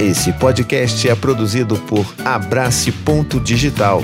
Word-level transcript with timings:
Esse 0.00 0.32
podcast 0.32 1.08
é 1.08 1.14
produzido 1.14 1.76
por 1.82 2.04
Abrace 2.24 2.90
Ponto 2.90 3.38
Digital. 3.38 4.00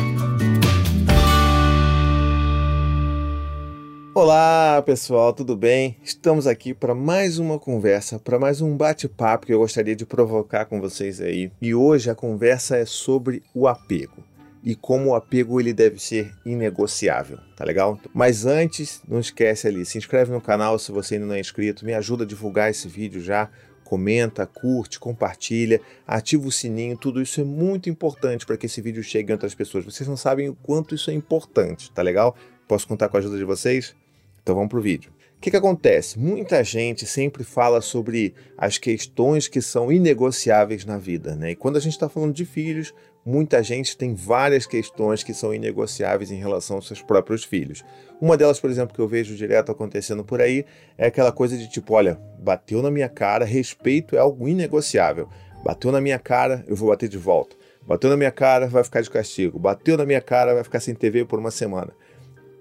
Olá 4.14 4.80
pessoal, 4.86 5.32
tudo 5.32 5.56
bem? 5.56 5.96
Estamos 6.04 6.46
aqui 6.46 6.72
para 6.72 6.94
mais 6.94 7.40
uma 7.40 7.58
conversa, 7.58 8.20
para 8.20 8.38
mais 8.38 8.60
um 8.60 8.76
bate-papo 8.76 9.46
que 9.46 9.52
eu 9.52 9.58
gostaria 9.58 9.96
de 9.96 10.06
provocar 10.06 10.64
com 10.66 10.80
vocês 10.80 11.20
aí. 11.20 11.50
E 11.60 11.74
hoje 11.74 12.08
a 12.08 12.14
conversa 12.14 12.76
é 12.76 12.86
sobre 12.86 13.42
o 13.52 13.66
apego 13.66 14.30
e 14.62 14.74
como 14.74 15.10
o 15.10 15.14
apego 15.14 15.60
ele 15.60 15.72
deve 15.72 15.98
ser 15.98 16.32
inegociável, 16.44 17.38
tá 17.56 17.64
legal? 17.64 17.98
Mas 18.12 18.44
antes, 18.44 19.02
não 19.08 19.18
esquece 19.18 19.66
ali, 19.66 19.84
se 19.84 19.98
inscreve 19.98 20.30
no 20.30 20.40
canal 20.40 20.78
se 20.78 20.92
você 20.92 21.14
ainda 21.14 21.26
não 21.26 21.34
é 21.34 21.40
inscrito, 21.40 21.84
me 21.84 21.94
ajuda 21.94 22.24
a 22.24 22.26
divulgar 22.26 22.70
esse 22.70 22.86
vídeo 22.86 23.20
já, 23.20 23.48
comenta, 23.90 24.46
curte, 24.46 25.00
compartilha, 25.00 25.80
ativa 26.06 26.46
o 26.46 26.52
sininho, 26.52 26.96
tudo 26.96 27.20
isso 27.20 27.40
é 27.40 27.44
muito 27.44 27.90
importante 27.90 28.46
para 28.46 28.56
que 28.56 28.66
esse 28.66 28.80
vídeo 28.80 29.02
chegue 29.02 29.32
a 29.32 29.34
outras 29.34 29.52
pessoas. 29.52 29.84
Vocês 29.84 30.08
não 30.08 30.16
sabem 30.16 30.48
o 30.48 30.54
quanto 30.54 30.94
isso 30.94 31.10
é 31.10 31.12
importante, 31.12 31.90
tá 31.90 32.00
legal? 32.00 32.36
Posso 32.68 32.86
contar 32.86 33.08
com 33.08 33.16
a 33.16 33.20
ajuda 33.20 33.36
de 33.36 33.42
vocês? 33.42 33.96
Então 34.40 34.54
vamos 34.54 34.70
pro 34.70 34.80
vídeo. 34.80 35.10
O 35.36 35.40
que, 35.40 35.50
que 35.50 35.56
acontece? 35.56 36.20
Muita 36.20 36.62
gente 36.62 37.04
sempre 37.04 37.42
fala 37.42 37.80
sobre 37.80 38.32
as 38.56 38.78
questões 38.78 39.48
que 39.48 39.60
são 39.60 39.90
inegociáveis 39.90 40.84
na 40.84 40.96
vida, 40.96 41.34
né? 41.34 41.50
E 41.50 41.56
quando 41.56 41.76
a 41.76 41.80
gente 41.80 41.94
está 41.94 42.08
falando 42.08 42.32
de 42.32 42.44
filhos, 42.44 42.94
muita 43.24 43.62
gente 43.62 43.96
tem 43.96 44.14
várias 44.14 44.66
questões 44.66 45.22
que 45.22 45.34
são 45.34 45.54
inegociáveis 45.54 46.30
em 46.30 46.38
relação 46.38 46.76
aos 46.76 46.86
seus 46.86 47.02
próprios 47.02 47.44
filhos. 47.44 47.84
Uma 48.20 48.36
delas, 48.36 48.60
por 48.60 48.70
exemplo, 48.70 48.94
que 48.94 49.00
eu 49.00 49.08
vejo 49.08 49.34
direto 49.34 49.72
acontecendo 49.72 50.24
por 50.24 50.40
aí, 50.40 50.64
é 50.96 51.06
aquela 51.06 51.32
coisa 51.32 51.56
de 51.56 51.68
tipo, 51.68 51.94
olha, 51.94 52.20
bateu 52.38 52.82
na 52.82 52.90
minha 52.90 53.08
cara, 53.08 53.44
respeito 53.44 54.16
é 54.16 54.18
algo 54.18 54.48
inegociável. 54.48 55.28
Bateu 55.64 55.92
na 55.92 56.00
minha 56.00 56.18
cara, 56.18 56.64
eu 56.66 56.74
vou 56.74 56.88
bater 56.88 57.08
de 57.08 57.18
volta. 57.18 57.56
Bateu 57.86 58.08
na 58.10 58.16
minha 58.16 58.30
cara, 58.30 58.66
vai 58.66 58.84
ficar 58.84 59.00
de 59.00 59.10
castigo. 59.10 59.58
Bateu 59.58 59.96
na 59.96 60.06
minha 60.06 60.20
cara, 60.20 60.54
vai 60.54 60.64
ficar 60.64 60.80
sem 60.80 60.94
TV 60.94 61.24
por 61.24 61.38
uma 61.38 61.50
semana. 61.50 61.92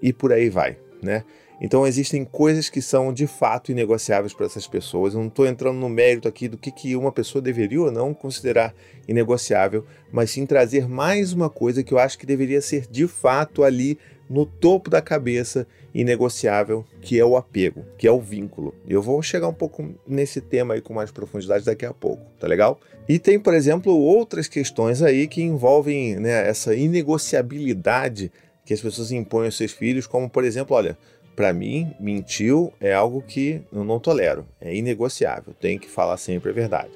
E 0.02 0.12
por 0.12 0.32
aí 0.32 0.48
vai, 0.50 0.76
né? 1.02 1.24
Então 1.60 1.86
existem 1.86 2.24
coisas 2.24 2.70
que 2.70 2.80
são 2.80 3.12
de 3.12 3.26
fato 3.26 3.70
inegociáveis 3.70 4.32
para 4.32 4.46
essas 4.46 4.66
pessoas. 4.66 5.12
Eu 5.12 5.20
não 5.20 5.28
estou 5.28 5.46
entrando 5.46 5.76
no 5.76 5.88
mérito 5.88 6.26
aqui 6.26 6.48
do 6.48 6.56
que, 6.56 6.70
que 6.70 6.96
uma 6.96 7.12
pessoa 7.12 7.42
deveria 7.42 7.82
ou 7.82 7.92
não 7.92 8.14
considerar 8.14 8.74
inegociável, 9.06 9.84
mas 10.10 10.30
sim 10.30 10.46
trazer 10.46 10.88
mais 10.88 11.32
uma 11.32 11.50
coisa 11.50 11.82
que 11.82 11.92
eu 11.92 11.98
acho 11.98 12.18
que 12.18 12.24
deveria 12.24 12.62
ser 12.62 12.86
de 12.90 13.06
fato 13.06 13.62
ali 13.62 13.98
no 14.30 14.46
topo 14.46 14.88
da 14.88 15.02
cabeça 15.02 15.66
inegociável, 15.92 16.84
que 17.00 17.18
é 17.18 17.24
o 17.24 17.36
apego, 17.36 17.84
que 17.98 18.06
é 18.06 18.12
o 18.12 18.20
vínculo. 18.20 18.72
Eu 18.86 19.02
vou 19.02 19.20
chegar 19.22 19.48
um 19.48 19.52
pouco 19.52 19.92
nesse 20.06 20.40
tema 20.40 20.74
aí 20.74 20.80
com 20.80 20.94
mais 20.94 21.10
profundidade 21.10 21.64
daqui 21.64 21.84
a 21.84 21.92
pouco, 21.92 22.22
tá 22.38 22.46
legal? 22.46 22.78
E 23.08 23.18
tem, 23.18 23.40
por 23.40 23.54
exemplo, 23.54 23.92
outras 23.92 24.46
questões 24.46 25.02
aí 25.02 25.26
que 25.26 25.42
envolvem 25.42 26.14
né, 26.14 26.48
essa 26.48 26.76
inegociabilidade 26.76 28.30
que 28.64 28.72
as 28.72 28.80
pessoas 28.80 29.10
impõem 29.10 29.46
aos 29.46 29.56
seus 29.56 29.72
filhos, 29.72 30.06
como 30.06 30.30
por 30.30 30.44
exemplo, 30.44 30.76
olha, 30.76 30.96
para 31.40 31.54
mim, 31.54 31.90
mentiu 31.98 32.70
é 32.78 32.92
algo 32.92 33.22
que 33.22 33.62
eu 33.72 33.82
não 33.82 33.98
tolero, 33.98 34.46
é 34.60 34.76
inegociável, 34.76 35.54
tem 35.58 35.78
que 35.78 35.88
falar 35.88 36.18
sempre 36.18 36.50
a 36.50 36.52
verdade. 36.52 36.90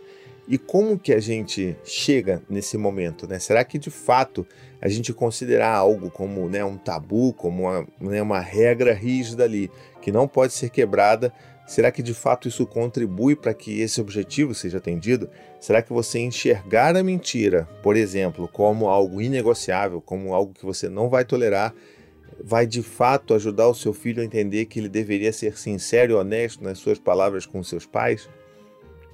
E 0.46 0.58
como 0.58 0.98
que 0.98 1.14
a 1.14 1.18
gente 1.18 1.74
chega 1.82 2.42
nesse 2.46 2.76
momento, 2.76 3.26
né? 3.26 3.38
Será 3.38 3.64
que 3.64 3.78
de 3.78 3.88
fato 3.88 4.46
a 4.82 4.88
gente 4.90 5.14
considerar 5.14 5.74
algo 5.74 6.10
como 6.10 6.46
né, 6.46 6.62
um 6.62 6.76
tabu, 6.76 7.32
como 7.32 7.62
uma, 7.62 7.86
né, 7.98 8.20
uma 8.20 8.38
regra 8.38 8.92
rígida 8.92 9.44
ali, 9.44 9.70
que 10.02 10.12
não 10.12 10.28
pode 10.28 10.52
ser 10.52 10.68
quebrada, 10.68 11.32
será 11.66 11.90
que 11.90 12.02
de 12.02 12.12
fato 12.12 12.46
isso 12.46 12.66
contribui 12.66 13.34
para 13.34 13.54
que 13.54 13.80
esse 13.80 13.98
objetivo 13.98 14.54
seja 14.54 14.76
atendido? 14.76 15.30
Será 15.58 15.80
que 15.80 15.90
você 15.90 16.18
enxergar 16.18 16.94
a 16.94 17.02
mentira, 17.02 17.66
por 17.82 17.96
exemplo, 17.96 18.46
como 18.46 18.90
algo 18.90 19.22
inegociável, 19.22 20.02
como 20.02 20.34
algo 20.34 20.52
que 20.52 20.66
você 20.66 20.86
não 20.86 21.08
vai 21.08 21.24
tolerar, 21.24 21.72
vai 22.42 22.66
de 22.66 22.82
fato 22.82 23.34
ajudar 23.34 23.68
o 23.68 23.74
seu 23.74 23.92
filho 23.92 24.22
a 24.22 24.24
entender 24.24 24.66
que 24.66 24.78
ele 24.78 24.88
deveria 24.88 25.32
ser 25.32 25.56
sincero 25.56 26.12
e 26.12 26.14
honesto 26.14 26.62
nas 26.62 26.78
suas 26.78 26.98
palavras 26.98 27.46
com 27.46 27.62
seus 27.62 27.86
pais? 27.86 28.28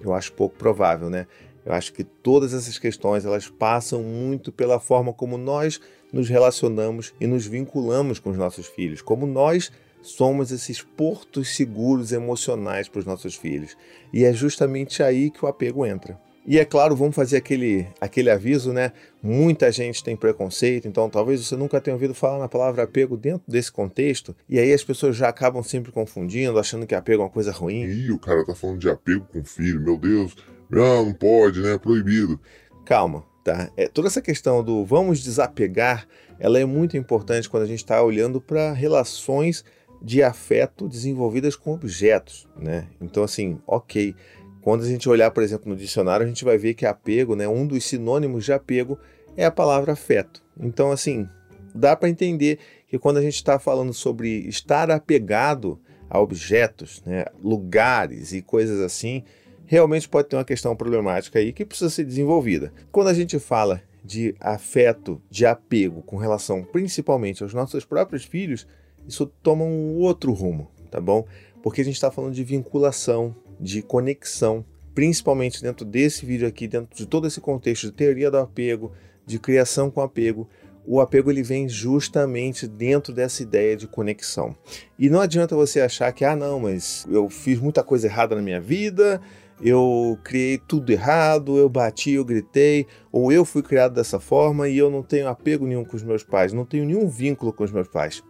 Eu 0.01 0.15
acho 0.15 0.33
pouco 0.33 0.57
provável, 0.57 1.11
né? 1.11 1.27
Eu 1.65 1.73
acho 1.73 1.93
que 1.93 2.03
todas 2.03 2.55
essas 2.55 2.79
questões 2.79 3.25
elas 3.25 3.49
passam 3.49 4.03
muito 4.03 4.51
pela 4.51 4.81
forma 4.81 5.13
como 5.13 5.37
nós 5.37 5.81
nos 6.13 6.29
relacionamos 6.29 7.15
e 7.21 7.27
nos 7.27 7.47
vinculamos 7.47 8.19
com 8.19 8.31
os 8.31 8.37
nossos 8.37 8.67
filhos, 8.67 9.03
como 9.03 9.27
nós 9.27 9.71
somos 10.03 10.51
esses 10.51 10.83
portos 10.83 11.55
seguros 11.55 12.13
emocionais 12.13 12.89
para 12.89 13.01
os 13.01 13.05
nossos 13.05 13.35
filhos. 13.35 13.77
E 14.13 14.25
é 14.25 14.33
justamente 14.33 15.03
aí 15.03 15.31
que 15.31 15.45
o 15.45 15.49
apego 15.49 15.85
entra. 15.85 16.19
E 16.47 16.59
é 16.59 16.65
claro, 16.65 16.97
vamos 16.97 17.15
fazer 17.15 17.37
aquele, 17.37 17.87
aquele 18.01 18.31
aviso, 18.31 18.73
né? 18.73 18.93
Muita 19.23 19.71
gente 19.71 20.03
tem 20.03 20.17
preconceito, 20.17 20.89
então 20.89 21.09
talvez 21.11 21.47
você 21.47 21.55
nunca 21.55 21.81
tenha 21.81 21.95
ouvido 21.95 22.15
falar 22.15 22.39
na 22.39 22.49
palavra 22.49 22.83
apego 22.83 23.17
dentro 23.17 23.43
desse 23.47 23.71
contexto, 23.71 24.35
e 24.49 24.59
aí 24.59 24.73
as 24.73 24.83
pessoas 24.83 25.17
já 25.17 25.29
acabam 25.29 25.63
sempre 25.63 25.93
confundindo, 25.93 26.59
achando 26.59 26.87
que 26.87 26.95
apego 26.95 27.23
é 27.23 27.25
uma 27.27 27.31
coisa 27.31 27.53
ruim. 27.53 27.83
Ih, 27.85 28.11
o 28.11 28.19
cara 28.19 28.45
tá 28.45 28.55
falando 28.55 28.79
de 28.79 28.89
apego 28.89 29.27
com 29.31 29.45
filho, 29.45 29.81
meu 29.81 29.99
Deus. 29.99 30.35
Não, 30.71 31.05
não 31.05 31.13
pode, 31.13 31.61
né? 31.61 31.75
É 31.75 31.79
proibido. 31.79 32.41
Calma, 32.87 33.25
tá? 33.45 33.71
É, 33.77 33.87
toda 33.87 34.09
essa 34.09 34.23
questão 34.23 34.65
do 34.65 34.85
vamos 34.85 35.21
desapegar, 35.23 36.07
ela 36.39 36.59
é 36.59 36.65
muito 36.65 36.97
importante 36.97 37.51
quando 37.51 37.65
a 37.65 37.67
gente 37.67 37.81
está 37.81 38.03
olhando 38.03 38.41
para 38.41 38.73
relações 38.73 39.63
de 40.03 40.23
afeto 40.23 40.89
desenvolvidas 40.89 41.55
com 41.55 41.75
objetos, 41.75 42.49
né? 42.57 42.87
Então, 42.99 43.23
assim, 43.23 43.59
ok 43.67 44.15
quando 44.61 44.83
a 44.83 44.87
gente 44.87 45.09
olhar, 45.09 45.31
por 45.31 45.43
exemplo, 45.43 45.69
no 45.69 45.77
dicionário, 45.77 46.25
a 46.25 46.29
gente 46.29 46.45
vai 46.45 46.59
ver 46.59 46.75
que 46.75 46.87
apego, 46.87 47.35
né, 47.35 47.49
um 47.49 47.67
dos 47.67 47.85
sinônimos 47.85 48.45
de 48.45 48.53
apego 48.53 48.99
é 49.37 49.45
a 49.45 49.51
palavra 49.51 49.93
afeto. 49.93 50.43
Então, 50.59 50.91
assim, 50.91 51.29
dá 51.75 51.97
para 51.97 52.09
entender 52.09 52.59
que 52.87 52.99
quando 52.99 53.19
a 53.19 53.23
gente 53.23 53.37
está 53.37 53.59
falando 53.59 53.95
sobre 53.95 54.29
estar 54.49 54.91
apegado 54.91 55.79
a 56.09 56.21
objetos, 56.21 57.03
né, 57.07 57.25
lugares 57.43 58.33
e 58.33 58.43
coisas 58.43 58.81
assim, 58.81 59.23
realmente 59.65 60.09
pode 60.09 60.29
ter 60.29 60.37
uma 60.37 60.45
questão 60.45 60.75
problemática 60.75 61.39
aí 61.39 61.53
que 61.53 61.65
precisa 61.65 61.89
ser 61.89 62.05
desenvolvida. 62.05 62.73
Quando 62.91 63.09
a 63.09 63.15
gente 63.15 63.39
fala 63.39 63.81
de 64.05 64.35
afeto, 64.41 65.23
de 65.31 65.47
apego 65.47 66.03
com 66.03 66.17
relação 66.17 66.65
principalmente 66.65 67.43
aos 67.43 67.55
nossos 67.55 67.85
próprios 67.85 68.25
filhos, 68.25 68.67
isso 69.07 69.27
toma 69.43 69.65
um 69.65 69.97
outro 69.99 70.33
rumo, 70.33 70.69
tá 70.91 71.01
bom? 71.01 71.25
Porque 71.63 71.81
a 71.81 71.85
gente 71.85 71.95
está 71.95 72.11
falando 72.11 72.35
de 72.35 72.43
vinculação, 72.43 73.35
de 73.61 73.83
conexão, 73.83 74.65
principalmente 74.95 75.63
dentro 75.63 75.85
desse 75.85 76.25
vídeo 76.25 76.49
aqui, 76.49 76.67
dentro 76.67 76.97
de 76.97 77.07
todo 77.07 77.27
esse 77.27 77.41
contexto 77.41 77.87
de 77.87 77.93
teoria 77.93 78.31
do 78.31 78.39
apego, 78.39 78.93
de 79.27 79.39
criação 79.39 79.91
com 79.91 80.01
apego, 80.01 80.49
o 80.87 81.01
apego 81.01 81.31
ele 81.31 81.43
vem 81.43 81.69
justamente 81.69 82.67
dentro 82.67 83.13
dessa 83.13 83.43
ideia 83.43 83.77
de 83.77 83.87
conexão. 83.87 84.57
E 84.99 85.11
não 85.11 85.21
adianta 85.21 85.55
você 85.55 85.81
achar 85.81 86.11
que, 86.13 86.25
ah, 86.25 86.35
não, 86.35 86.61
mas 86.61 87.07
eu 87.11 87.29
fiz 87.29 87.61
muita 87.61 87.83
coisa 87.83 88.07
errada 88.07 88.35
na 88.35 88.43
minha 88.43 88.61
vida, 88.61 89.21
eu 89.63 90.19
criei 90.25 90.59
tudo 90.59 90.91
errado, 90.91 91.59
eu 91.59 91.69
bati, 91.69 92.13
eu 92.13 92.25
gritei, 92.25 92.87
ou 93.13 93.31
eu 93.31 93.45
fui 93.45 93.63
criado 93.63 93.95
dessa 93.95 94.19
forma 94.19 94.69
e 94.69 94.79
eu 94.79 94.91
não 94.91 95.03
tenho 95.03 95.29
apego 95.29 95.67
nenhum 95.67 95.85
com 95.85 95.97
os 95.97 96.03
meus 96.03 96.25
pais, 96.25 96.53
não 96.53 96.65
tenho 96.65 96.87
nenhum 96.87 97.07
vínculo 97.09 97.53
com 97.53 97.63
os 97.63 97.71
meus 97.71 97.87
pais. 97.87 98.23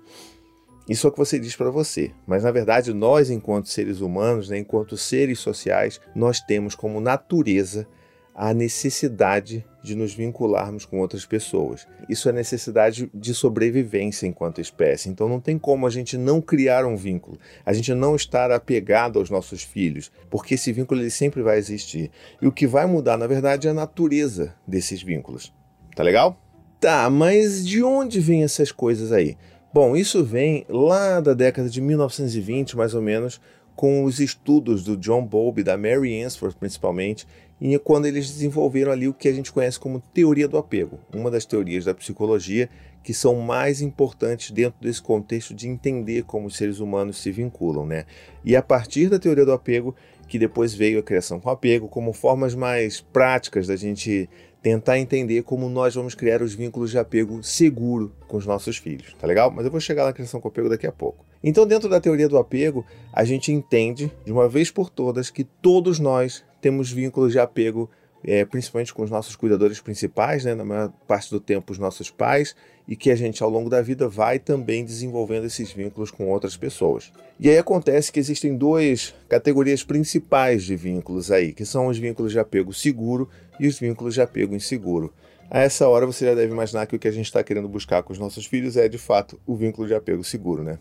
Isso 0.90 1.06
é 1.06 1.10
o 1.10 1.12
que 1.12 1.18
você 1.18 1.38
diz 1.38 1.54
para 1.54 1.70
você, 1.70 2.10
mas 2.26 2.42
na 2.42 2.50
verdade 2.50 2.92
nós, 2.92 3.30
enquanto 3.30 3.68
seres 3.68 4.00
humanos, 4.00 4.48
né, 4.48 4.58
enquanto 4.58 4.96
seres 4.96 5.38
sociais, 5.38 6.00
nós 6.16 6.40
temos 6.40 6.74
como 6.74 7.00
natureza 7.00 7.86
a 8.34 8.52
necessidade 8.52 9.64
de 9.84 9.94
nos 9.94 10.12
vincularmos 10.12 10.84
com 10.84 10.98
outras 10.98 11.24
pessoas. 11.24 11.86
Isso 12.08 12.28
é 12.28 12.32
necessidade 12.32 13.08
de 13.14 13.32
sobrevivência 13.32 14.26
enquanto 14.26 14.60
espécie. 14.60 15.08
Então 15.08 15.28
não 15.28 15.38
tem 15.38 15.56
como 15.56 15.86
a 15.86 15.90
gente 15.90 16.18
não 16.18 16.40
criar 16.40 16.84
um 16.84 16.96
vínculo, 16.96 17.38
a 17.64 17.72
gente 17.72 17.94
não 17.94 18.16
estar 18.16 18.50
apegado 18.50 19.20
aos 19.20 19.30
nossos 19.30 19.62
filhos, 19.62 20.10
porque 20.28 20.54
esse 20.54 20.72
vínculo 20.72 21.00
ele 21.00 21.10
sempre 21.10 21.40
vai 21.40 21.56
existir. 21.56 22.10
E 22.42 22.48
o 22.48 22.52
que 22.52 22.66
vai 22.66 22.86
mudar, 22.86 23.16
na 23.16 23.28
verdade, 23.28 23.68
é 23.68 23.70
a 23.70 23.74
natureza 23.74 24.56
desses 24.66 25.00
vínculos. 25.00 25.54
Tá 25.94 26.02
legal? 26.02 26.36
Tá, 26.80 27.08
mas 27.08 27.64
de 27.64 27.80
onde 27.80 28.18
vêm 28.18 28.42
essas 28.42 28.72
coisas 28.72 29.12
aí? 29.12 29.36
Bom, 29.72 29.94
isso 29.94 30.24
vem 30.24 30.66
lá 30.68 31.20
da 31.20 31.32
década 31.32 31.70
de 31.70 31.80
1920, 31.80 32.76
mais 32.76 32.92
ou 32.92 33.00
menos, 33.00 33.40
com 33.76 34.02
os 34.02 34.18
estudos 34.18 34.82
do 34.82 34.96
John 34.96 35.24
Bowlby, 35.24 35.62
da 35.62 35.76
Mary 35.76 36.20
Ainsworth 36.20 36.56
principalmente, 36.58 37.24
e 37.60 37.78
quando 37.78 38.06
eles 38.06 38.28
desenvolveram 38.28 38.90
ali 38.90 39.06
o 39.06 39.14
que 39.14 39.28
a 39.28 39.32
gente 39.32 39.52
conhece 39.52 39.78
como 39.78 40.02
teoria 40.12 40.48
do 40.48 40.58
apego, 40.58 40.98
uma 41.14 41.30
das 41.30 41.44
teorias 41.44 41.84
da 41.84 41.94
psicologia 41.94 42.68
que 43.04 43.14
são 43.14 43.36
mais 43.36 43.80
importantes 43.80 44.50
dentro 44.50 44.80
desse 44.80 45.00
contexto 45.00 45.54
de 45.54 45.68
entender 45.68 46.24
como 46.24 46.48
os 46.48 46.56
seres 46.56 46.80
humanos 46.80 47.18
se 47.18 47.30
vinculam, 47.30 47.86
né? 47.86 48.06
E 48.44 48.56
a 48.56 48.62
partir 48.62 49.08
da 49.08 49.20
teoria 49.20 49.44
do 49.44 49.52
apego, 49.52 49.94
que 50.26 50.38
depois 50.38 50.74
veio 50.74 50.98
a 50.98 51.02
criação 51.02 51.38
com 51.38 51.48
apego, 51.48 51.86
como 51.86 52.12
formas 52.12 52.54
mais 52.54 53.00
práticas 53.00 53.68
da 53.68 53.76
gente 53.76 54.28
tentar 54.62 54.98
entender 54.98 55.42
como 55.42 55.68
nós 55.68 55.94
vamos 55.94 56.14
criar 56.14 56.42
os 56.42 56.54
vínculos 56.54 56.90
de 56.90 56.98
apego 56.98 57.42
seguro 57.42 58.12
com 58.28 58.36
os 58.36 58.46
nossos 58.46 58.76
filhos, 58.76 59.14
tá 59.18 59.26
legal? 59.26 59.50
Mas 59.50 59.64
eu 59.64 59.70
vou 59.70 59.80
chegar 59.80 60.04
na 60.04 60.12
criação 60.12 60.40
com 60.40 60.48
apego 60.48 60.68
daqui 60.68 60.86
a 60.86 60.92
pouco. 60.92 61.24
Então, 61.42 61.66
dentro 61.66 61.88
da 61.88 62.00
teoria 62.00 62.28
do 62.28 62.36
apego, 62.36 62.84
a 63.12 63.24
gente 63.24 63.50
entende 63.50 64.12
de 64.24 64.32
uma 64.32 64.48
vez 64.48 64.70
por 64.70 64.90
todas 64.90 65.30
que 65.30 65.44
todos 65.44 65.98
nós 65.98 66.44
temos 66.60 66.90
vínculos 66.92 67.32
de 67.32 67.38
apego 67.38 67.88
é, 68.24 68.44
principalmente 68.44 68.92
com 68.92 69.02
os 69.02 69.10
nossos 69.10 69.36
cuidadores 69.36 69.80
principais, 69.80 70.44
né, 70.44 70.54
na 70.54 70.64
maior 70.64 70.92
parte 71.06 71.30
do 71.30 71.40
tempo 71.40 71.72
os 71.72 71.78
nossos 71.78 72.10
pais, 72.10 72.54
e 72.86 72.96
que 72.96 73.10
a 73.10 73.16
gente 73.16 73.42
ao 73.42 73.48
longo 73.48 73.70
da 73.70 73.80
vida 73.80 74.08
vai 74.08 74.38
também 74.38 74.84
desenvolvendo 74.84 75.46
esses 75.46 75.70
vínculos 75.72 76.10
com 76.10 76.28
outras 76.28 76.56
pessoas. 76.56 77.12
E 77.38 77.48
aí 77.48 77.56
acontece 77.56 78.10
que 78.10 78.18
existem 78.18 78.56
duas 78.56 79.14
categorias 79.28 79.84
principais 79.84 80.64
de 80.64 80.76
vínculos 80.76 81.30
aí, 81.30 81.52
que 81.52 81.64
são 81.64 81.86
os 81.86 81.98
vínculos 81.98 82.32
de 82.32 82.38
apego 82.38 82.72
seguro 82.72 83.28
e 83.58 83.66
os 83.66 83.78
vínculos 83.78 84.14
de 84.14 84.20
apego 84.20 84.54
inseguro. 84.54 85.12
A 85.48 85.60
essa 85.60 85.88
hora 85.88 86.06
você 86.06 86.26
já 86.26 86.34
deve 86.34 86.52
imaginar 86.52 86.86
que 86.86 86.94
o 86.94 86.98
que 86.98 87.08
a 87.08 87.12
gente 87.12 87.26
está 87.26 87.42
querendo 87.42 87.68
buscar 87.68 88.02
com 88.02 88.12
os 88.12 88.18
nossos 88.18 88.46
filhos 88.46 88.76
é 88.76 88.88
de 88.88 88.98
fato 88.98 89.40
o 89.46 89.56
vínculo 89.56 89.86
de 89.86 89.94
apego 89.94 90.22
seguro, 90.22 90.62
né? 90.62 90.78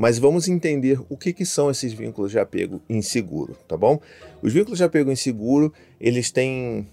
Mas 0.00 0.18
vamos 0.18 0.48
entender 0.48 0.98
o 1.10 1.16
que, 1.18 1.30
que 1.30 1.44
são 1.44 1.70
esses 1.70 1.92
vínculos 1.92 2.30
de 2.30 2.38
apego 2.38 2.80
inseguro, 2.88 3.54
tá 3.68 3.76
bom? 3.76 4.00
Os 4.40 4.50
vínculos 4.50 4.78
de 4.78 4.84
apego 4.84 5.12
inseguro, 5.12 5.74
eles 6.00 6.30
têm, 6.30 6.88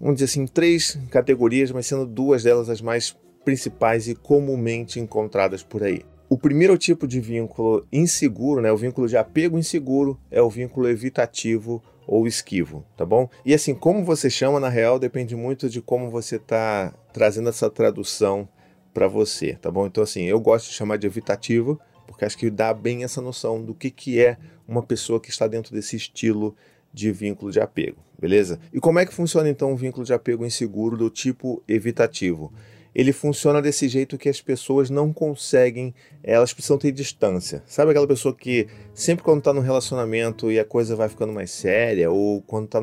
vamos 0.00 0.14
dizer 0.14 0.26
assim, 0.26 0.46
três 0.46 0.96
categorias, 1.10 1.72
mas 1.72 1.88
sendo 1.88 2.06
duas 2.06 2.44
delas 2.44 2.68
as 2.68 2.80
mais 2.80 3.16
principais 3.44 4.06
e 4.06 4.14
comumente 4.14 5.00
encontradas 5.00 5.64
por 5.64 5.82
aí. 5.82 6.02
O 6.28 6.38
primeiro 6.38 6.78
tipo 6.78 7.04
de 7.04 7.18
vínculo 7.18 7.84
inseguro, 7.92 8.60
né, 8.60 8.70
o 8.70 8.76
vínculo 8.76 9.08
de 9.08 9.16
apego 9.16 9.58
inseguro, 9.58 10.16
é 10.30 10.40
o 10.40 10.48
vínculo 10.48 10.88
evitativo 10.88 11.82
ou 12.06 12.28
esquivo, 12.28 12.86
tá 12.96 13.04
bom? 13.04 13.28
E 13.44 13.52
assim, 13.52 13.74
como 13.74 14.04
você 14.04 14.30
chama, 14.30 14.60
na 14.60 14.68
real, 14.68 15.00
depende 15.00 15.34
muito 15.34 15.68
de 15.68 15.82
como 15.82 16.10
você 16.10 16.36
está 16.36 16.94
trazendo 17.12 17.48
essa 17.48 17.68
tradução 17.68 18.48
para 18.94 19.08
você, 19.08 19.54
tá 19.54 19.68
bom? 19.68 19.84
Então, 19.84 20.04
assim, 20.04 20.26
eu 20.26 20.38
gosto 20.38 20.68
de 20.68 20.74
chamar 20.74 20.96
de 20.96 21.08
evitativo, 21.08 21.80
porque 22.12 22.26
acho 22.26 22.36
que 22.36 22.50
dá 22.50 22.74
bem 22.74 23.04
essa 23.04 23.22
noção 23.22 23.62
do 23.62 23.74
que, 23.74 23.90
que 23.90 24.20
é 24.20 24.36
uma 24.68 24.82
pessoa 24.82 25.18
que 25.18 25.30
está 25.30 25.46
dentro 25.46 25.74
desse 25.74 25.96
estilo 25.96 26.54
de 26.92 27.10
vínculo 27.10 27.50
de 27.50 27.58
apego, 27.58 27.96
beleza? 28.18 28.60
E 28.70 28.78
como 28.78 28.98
é 28.98 29.06
que 29.06 29.14
funciona 29.14 29.48
então 29.48 29.72
um 29.72 29.76
vínculo 29.76 30.04
de 30.04 30.12
apego 30.12 30.44
inseguro 30.44 30.96
do 30.96 31.08
tipo 31.08 31.62
evitativo? 31.66 32.52
Ele 32.94 33.10
funciona 33.10 33.62
desse 33.62 33.88
jeito 33.88 34.18
que 34.18 34.28
as 34.28 34.42
pessoas 34.42 34.90
não 34.90 35.10
conseguem, 35.10 35.94
elas 36.22 36.52
precisam 36.52 36.76
ter 36.76 36.92
distância. 36.92 37.62
Sabe 37.66 37.90
aquela 37.90 38.06
pessoa 38.06 38.34
que 38.34 38.66
sempre 38.92 39.24
quando 39.24 39.38
está 39.38 39.54
num 39.54 39.62
relacionamento 39.62 40.52
e 40.52 40.60
a 40.60 40.64
coisa 40.66 40.94
vai 40.94 41.08
ficando 41.08 41.32
mais 41.32 41.50
séria, 41.50 42.10
ou 42.10 42.42
quando 42.42 42.66
está 42.66 42.82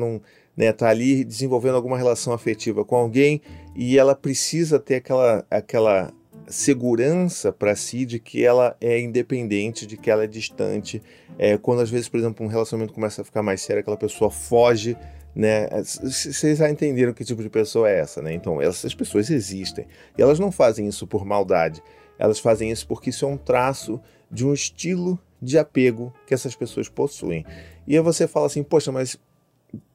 né, 0.56 0.72
tá 0.72 0.88
ali 0.88 1.22
desenvolvendo 1.22 1.76
alguma 1.76 1.96
relação 1.96 2.32
afetiva 2.32 2.84
com 2.84 2.96
alguém 2.96 3.40
e 3.76 3.96
ela 3.96 4.16
precisa 4.16 4.80
ter 4.80 4.96
aquela, 4.96 5.46
aquela 5.48 6.12
segurança 6.50 7.52
para 7.52 7.76
si 7.76 8.04
de 8.04 8.18
que 8.18 8.44
ela 8.44 8.76
é 8.80 9.00
independente, 9.00 9.86
de 9.86 9.96
que 9.96 10.10
ela 10.10 10.24
é 10.24 10.26
distante. 10.26 11.02
É, 11.38 11.56
quando 11.56 11.80
às 11.80 11.90
vezes, 11.90 12.08
por 12.08 12.18
exemplo, 12.18 12.44
um 12.44 12.48
relacionamento 12.48 12.92
começa 12.92 13.22
a 13.22 13.24
ficar 13.24 13.42
mais 13.42 13.60
sério, 13.62 13.80
aquela 13.80 13.96
pessoa 13.96 14.30
foge, 14.30 14.96
né? 15.34 15.68
Vocês 16.02 16.58
já 16.58 16.68
entenderam 16.68 17.12
que 17.12 17.24
tipo 17.24 17.42
de 17.42 17.48
pessoa 17.48 17.88
é 17.88 18.00
essa, 18.00 18.20
né? 18.20 18.34
Então, 18.34 18.60
essas 18.60 18.94
pessoas 18.94 19.30
existem. 19.30 19.86
E 20.18 20.22
elas 20.22 20.38
não 20.38 20.50
fazem 20.50 20.86
isso 20.86 21.06
por 21.06 21.24
maldade. 21.24 21.82
Elas 22.18 22.38
fazem 22.38 22.70
isso 22.70 22.86
porque 22.86 23.10
isso 23.10 23.24
é 23.24 23.28
um 23.28 23.36
traço 23.36 24.00
de 24.30 24.44
um 24.44 24.52
estilo 24.52 25.18
de 25.40 25.56
apego 25.56 26.12
que 26.26 26.34
essas 26.34 26.54
pessoas 26.54 26.88
possuem. 26.88 27.46
E 27.86 27.96
aí 27.96 28.02
você 28.02 28.26
fala 28.26 28.46
assim, 28.46 28.62
poxa, 28.62 28.92
mas 28.92 29.18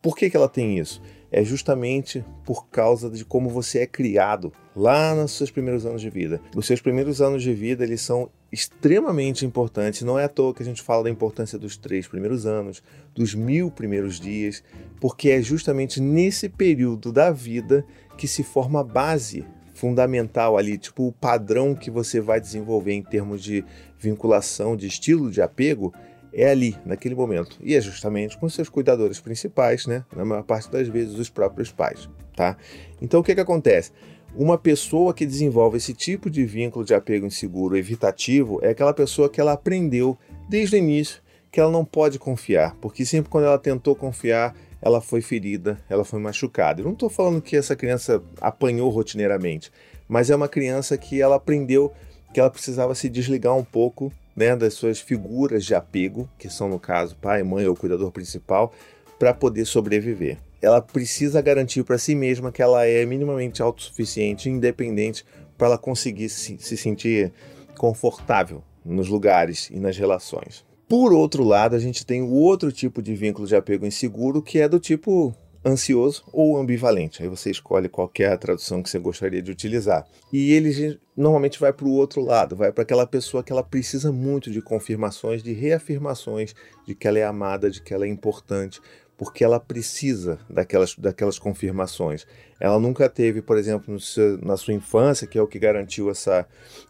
por 0.01 0.16
que, 0.16 0.30
que 0.30 0.38
ela 0.38 0.50
tem 0.50 0.80
isso? 0.80 1.01
É 1.36 1.44
justamente 1.44 2.24
por 2.46 2.70
causa 2.70 3.10
de 3.10 3.26
como 3.26 3.50
você 3.50 3.80
é 3.80 3.86
criado 3.86 4.54
lá 4.74 5.14
nos 5.14 5.34
seus 5.34 5.52
primeiros 5.52 5.86
anos 5.86 6.00
de 6.00 6.10
vida. 6.10 6.40
Os 6.56 6.66
seus 6.66 6.80
primeiros 6.80 7.22
anos 7.22 7.44
de 7.44 7.54
vida, 7.54 7.84
eles 7.84 8.00
são 8.00 8.30
extremamente 8.50 9.46
importantes. 9.46 10.04
Não 10.04 10.18
é 10.18 10.24
à 10.24 10.30
toa 10.30 10.54
que 10.54 10.64
a 10.64 10.66
gente 10.66 10.82
fala 10.82 11.04
da 11.04 11.10
importância 11.10 11.60
dos 11.60 11.76
três 11.76 12.08
primeiros 12.08 12.46
anos, 12.46 12.82
dos 13.14 13.36
mil 13.36 13.70
primeiros 13.70 14.18
dias, 14.18 14.64
porque 15.02 15.30
é 15.30 15.42
justamente 15.42 16.00
nesse 16.00 16.48
período 16.48 17.12
da 17.12 17.32
vida 17.32 17.86
que 18.18 18.30
se 18.30 18.42
forma 18.42 18.80
a 18.80 18.84
base 18.86 19.46
fundamental 19.74 20.58
ali, 20.58 20.78
tipo 20.78 21.06
o 21.06 21.12
padrão 21.12 21.76
que 21.76 21.92
você 21.92 22.22
vai 22.22 22.40
desenvolver 22.40 22.94
em 22.94 23.04
termos 23.04 23.44
de 23.44 23.62
vinculação, 24.00 24.78
de 24.78 24.88
estilo 24.88 25.30
de 25.30 25.42
apego, 25.42 25.94
é 26.36 26.50
ali, 26.50 26.76
naquele 26.86 27.16
momento. 27.16 27.58
E 27.62 27.76
é 27.76 27.82
justamente 27.82 28.38
com 28.38 28.50
seus 28.50 28.68
cuidadores 28.68 29.20
principais, 29.22 29.86
né? 29.88 30.04
Na 30.14 30.26
maior 30.26 30.44
parte 30.44 30.70
das 30.70 30.88
vezes, 30.88 31.18
os 31.18 31.30
próprios 31.30 31.72
pais, 31.72 32.10
tá? 32.36 32.58
Então, 33.02 33.22
o 33.22 33.24
que 33.24 33.34
que 33.34 33.42
acontece? 33.42 33.92
Uma 34.36 34.58
pessoa 34.58 35.14
que 35.14 35.26
desenvolve 35.26 35.78
esse 35.78 35.94
tipo 35.94 36.30
de 36.30 36.44
vínculo 36.44 36.84
de 36.84 36.94
apego 36.94 37.26
inseguro 37.26 37.78
evitativo 37.78 38.60
é 38.62 38.70
aquela 38.70 38.94
pessoa 38.94 39.30
que 39.30 39.40
ela 39.40 39.54
aprendeu 39.54 40.18
desde 40.50 40.76
o 40.76 40.80
início 40.80 41.24
que 41.50 41.62
ela 41.62 41.72
não 41.72 41.86
pode 41.86 42.20
confiar, 42.20 42.76
porque 42.82 43.06
sempre 43.06 43.30
quando 43.30 43.46
ela 43.46 43.58
tentou 43.58 43.96
confiar, 43.96 44.54
ela 44.82 45.00
foi 45.00 45.22
ferida, 45.22 45.80
ela 45.90 46.04
foi 46.04 46.20
machucada. 46.20 46.82
Eu 46.82 46.86
não 46.86 46.92
estou 46.92 47.10
falando 47.10 47.42
que 47.42 47.56
essa 47.56 47.78
criança 47.78 48.22
apanhou 48.42 48.90
rotineiramente, 48.90 49.72
mas 50.06 50.30
é 50.30 50.36
uma 50.36 50.50
criança 50.50 50.98
que 50.98 51.22
ela 51.22 51.38
aprendeu 51.38 51.94
que 52.34 52.42
ela 52.42 52.50
precisava 52.50 52.94
se 52.94 53.08
desligar 53.08 53.56
um 53.56 53.64
pouco 53.64 54.12
né, 54.36 54.56
das 54.56 54.74
suas 54.74 55.00
figuras 55.00 55.64
de 55.64 55.74
apego, 55.74 56.30
que 56.38 56.50
são 56.50 56.68
no 56.68 56.80
caso 56.80 57.16
pai, 57.16 57.42
mãe 57.44 57.66
ou 57.68 57.76
cuidador 57.76 58.12
principal, 58.12 58.74
para 59.18 59.34
poder 59.34 59.66
sobreviver. 59.66 60.38
Ela 60.62 60.82
precisa 60.82 61.42
garantir 61.42 61.84
para 61.84 61.98
si 61.98 62.16
mesma 62.16 62.52
que 62.52 62.62
ela 62.62 62.86
é 62.86 63.06
minimamente 63.06 63.62
autossuficiente, 63.62 64.50
independente, 64.50 65.24
para 65.58 65.68
ela 65.68 65.78
conseguir 65.78 66.30
se, 66.30 66.58
se 66.60 66.76
sentir 66.76 67.32
confortável 67.78 68.64
nos 68.84 69.08
lugares 69.08 69.70
e 69.70 69.80
nas 69.80 69.98
relações. 69.98 70.66
Por 70.88 71.14
outro 71.14 71.44
lado, 71.44 71.76
a 71.76 71.80
gente 71.80 72.06
tem 72.06 72.22
o 72.22 72.32
outro 72.32 72.72
tipo 72.72 73.02
de 73.02 73.16
vínculo 73.16 73.48
de 73.48 73.56
apego 73.56 73.86
inseguro, 73.86 74.42
que 74.42 74.60
é 74.60 74.70
do 74.70 74.80
tipo 74.80 75.36
ansioso 75.65 76.23
ou 76.31 76.57
ambivalente. 76.57 77.23
Aí 77.23 77.27
você 77.27 77.50
escolhe 77.50 77.89
qualquer 77.89 78.31
é 78.31 78.38
tradução 78.38 78.83
que 78.83 78.89
você 78.89 79.00
gostaria 79.00 79.41
de 79.41 79.51
utilizar. 79.51 80.06
E 80.31 80.53
ele 80.53 81.00
normalmente 81.17 81.59
vai 81.59 81.73
para 81.73 81.88
o 81.88 81.91
outro 81.91 82.21
lado, 82.21 82.56
vai 82.56 82.71
para 82.71 82.83
aquela 82.83 83.07
pessoa 83.07 83.44
que 83.44 83.51
ela 83.51 83.63
precisa 83.63 84.12
muito 84.12 84.51
de 84.51 84.62
confirmações, 84.62 85.41
de 85.41 85.53
reafirmações 85.53 86.53
de 86.85 86.94
que 86.94 87.07
ela 87.07 87.17
é 87.17 87.23
amada, 87.23 87.71
de 87.71 87.81
que 87.81 87.94
ela 87.94 88.06
é 88.06 88.09
importante, 88.09 88.79
porque 89.17 89.44
ela 89.44 89.59
precisa 89.59 90.38
daquelas, 90.50 90.95
daquelas 90.95 91.39
confirmações. 91.39 92.27
Ela 92.59 92.79
nunca 92.79 93.09
teve, 93.09 93.41
por 93.41 93.57
exemplo, 93.57 94.00
seu, 94.00 94.38
na 94.39 94.57
sua 94.57 94.73
infância, 94.73 95.25
que 95.25 95.38
é 95.38 95.41
o 95.41 95.47
que 95.47 95.57
garantiu 95.57 96.12
essa, 96.12 96.45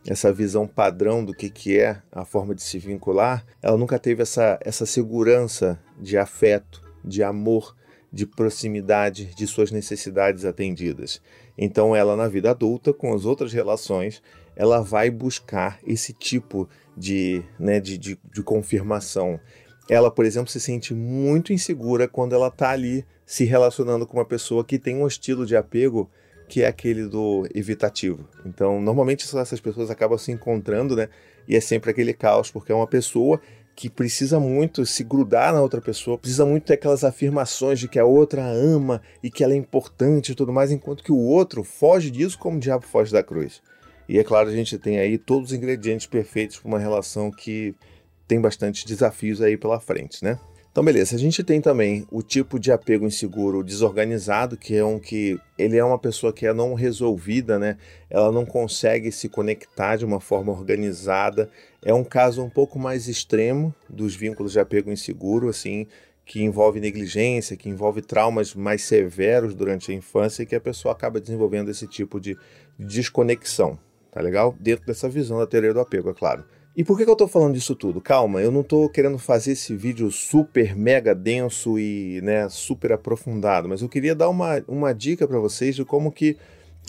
essa 0.07 0.33
visão 0.33 0.67
padrão 0.67 1.23
do 1.23 1.33
que, 1.33 1.49
que 1.49 1.79
é 1.79 2.01
a 2.11 2.25
forma 2.25 2.55
de 2.55 2.63
se 2.63 2.79
vincular, 2.79 3.45
ela 3.61 3.77
nunca 3.77 3.99
teve 3.99 4.23
essa, 4.23 4.59
essa 4.61 4.85
segurança 4.85 5.79
de 5.99 6.17
afeto, 6.17 6.83
de 7.03 7.23
amor, 7.23 7.75
de 8.15 8.25
proximidade 8.25 9.35
de 9.35 9.45
suas 9.45 9.71
necessidades 9.71 10.45
atendidas. 10.45 11.21
Então, 11.57 11.93
ela, 11.93 12.15
na 12.15 12.29
vida 12.29 12.49
adulta, 12.49 12.93
com 12.93 13.13
as 13.13 13.25
outras 13.25 13.51
relações, 13.51 14.23
ela 14.55 14.79
vai 14.79 15.11
buscar 15.11 15.79
esse 15.85 16.13
tipo 16.13 16.69
de, 16.95 17.43
né, 17.59 17.81
de, 17.81 17.97
de, 17.97 18.17
de 18.33 18.41
confirmação. 18.41 19.37
Ela, 19.89 20.09
por 20.09 20.23
exemplo, 20.23 20.49
se 20.49 20.61
sente 20.61 20.93
muito 20.93 21.51
insegura 21.51 22.07
quando 22.07 22.33
ela 22.33 22.47
está 22.47 22.69
ali 22.69 23.05
se 23.25 23.43
relacionando 23.43 24.07
com 24.07 24.15
uma 24.15 24.25
pessoa 24.25 24.63
que 24.63 24.79
tem 24.79 24.95
um 24.95 25.05
estilo 25.05 25.45
de 25.45 25.57
apego 25.57 26.09
que 26.47 26.61
é 26.61 26.67
aquele 26.67 27.09
do 27.09 27.45
evitativo. 27.53 28.25
Então, 28.45 28.79
normalmente 28.79 29.25
essas 29.25 29.59
pessoas 29.59 29.89
acabam 29.89 30.17
se 30.17 30.31
encontrando, 30.31 30.95
né? 30.95 31.09
E 31.49 31.55
é 31.55 31.59
sempre 31.59 31.91
aquele 31.91 32.13
caos, 32.13 32.49
porque 32.49 32.71
é 32.71 32.75
uma 32.75 32.87
pessoa 32.87 33.41
que 33.75 33.89
precisa 33.89 34.39
muito 34.39 34.85
se 34.85 35.03
grudar 35.03 35.53
na 35.53 35.61
outra 35.61 35.81
pessoa, 35.81 36.17
precisa 36.17 36.45
muito 36.45 36.63
ter 36.63 36.75
aquelas 36.75 37.03
afirmações 37.03 37.79
de 37.79 37.89
que 37.89 37.99
a 37.99 38.05
outra 38.05 38.45
ama 38.45 39.01
e 39.21 39.29
que 39.29 39.43
ela 39.43 39.53
é 39.53 39.57
importante 39.57 40.31
e 40.31 40.35
tudo 40.35 40.53
mais, 40.53 40.71
enquanto 40.71 41.03
que 41.03 41.11
o 41.11 41.17
outro 41.17 41.63
foge 41.63 42.09
disso 42.09 42.39
como 42.39 42.57
o 42.57 42.59
diabo 42.59 42.85
foge 42.85 43.11
da 43.11 43.21
cruz. 43.21 43.61
E 44.07 44.17
é 44.17 44.23
claro, 44.23 44.49
a 44.49 44.53
gente 44.53 44.77
tem 44.77 44.99
aí 44.99 45.17
todos 45.17 45.51
os 45.51 45.57
ingredientes 45.57 46.07
perfeitos 46.07 46.59
para 46.59 46.67
uma 46.67 46.79
relação 46.79 47.29
que 47.29 47.75
tem 48.27 48.39
bastante 48.39 48.85
desafios 48.85 49.41
aí 49.41 49.57
pela 49.57 49.79
frente, 49.79 50.23
né? 50.23 50.39
Então, 50.75 50.83
beleza. 50.83 51.15
A 51.15 51.17
gente 51.17 51.41
tem 51.41 51.61
também 51.61 52.05
o 52.11 52.21
tipo 52.21 52.59
de 52.59 52.69
apego 52.69 53.05
inseguro 53.05 53.63
desorganizado, 53.63 54.57
que 54.57 54.75
é 54.75 54.83
um 54.83 54.99
que 54.99 55.39
ele 55.57 55.77
é 55.77 55.85
uma 55.85 55.97
pessoa 55.97 56.33
que 56.33 56.45
é 56.45 56.51
não 56.51 56.73
resolvida, 56.73 57.57
né? 57.57 57.77
Ela 58.09 58.29
não 58.29 58.45
consegue 58.45 59.09
se 59.09 59.29
conectar 59.29 59.95
de 59.95 60.03
uma 60.03 60.19
forma 60.19 60.51
organizada. 60.51 61.49
É 61.81 61.93
um 61.93 62.03
caso 62.03 62.43
um 62.43 62.49
pouco 62.49 62.77
mais 62.77 63.07
extremo 63.07 63.73
dos 63.89 64.17
vínculos 64.17 64.51
de 64.51 64.59
apego 64.59 64.91
inseguro, 64.91 65.47
assim, 65.47 65.87
que 66.25 66.43
envolve 66.43 66.81
negligência, 66.81 67.55
que 67.55 67.69
envolve 67.69 68.01
traumas 68.01 68.53
mais 68.53 68.81
severos 68.81 69.55
durante 69.55 69.93
a 69.93 69.95
infância 69.95 70.43
e 70.43 70.45
que 70.45 70.55
a 70.55 70.59
pessoa 70.59 70.91
acaba 70.91 71.21
desenvolvendo 71.21 71.71
esse 71.71 71.87
tipo 71.87 72.19
de 72.19 72.37
desconexão, 72.77 73.79
tá 74.11 74.19
legal? 74.19 74.53
Dentro 74.59 74.85
dessa 74.85 75.07
visão 75.07 75.37
da 75.37 75.47
teoria 75.47 75.73
do 75.73 75.79
apego, 75.79 76.09
é 76.09 76.13
claro. 76.13 76.43
E 76.77 76.83
por 76.83 76.97
que, 76.97 77.05
que 77.05 77.09
eu 77.09 77.13
estou 77.13 77.27
falando 77.27 77.53
disso 77.53 77.73
tudo? 77.73 78.01
Calma, 78.01 78.41
eu 78.41 78.51
não 78.51 78.59
estou 78.59 78.89
querendo 78.89 79.17
fazer 79.17 79.53
esse 79.53 79.73
vídeo 79.73 80.11
super 80.11 80.75
mega 80.75 81.15
denso 81.15 81.79
e 81.79 82.19
né, 82.21 82.49
super 82.49 82.91
aprofundado, 82.91 83.69
mas 83.69 83.81
eu 83.81 83.87
queria 83.87 84.13
dar 84.13 84.27
uma, 84.27 84.61
uma 84.67 84.93
dica 84.93 85.25
para 85.25 85.39
vocês 85.39 85.73
de 85.73 85.85
como 85.85 86.11
que 86.11 86.35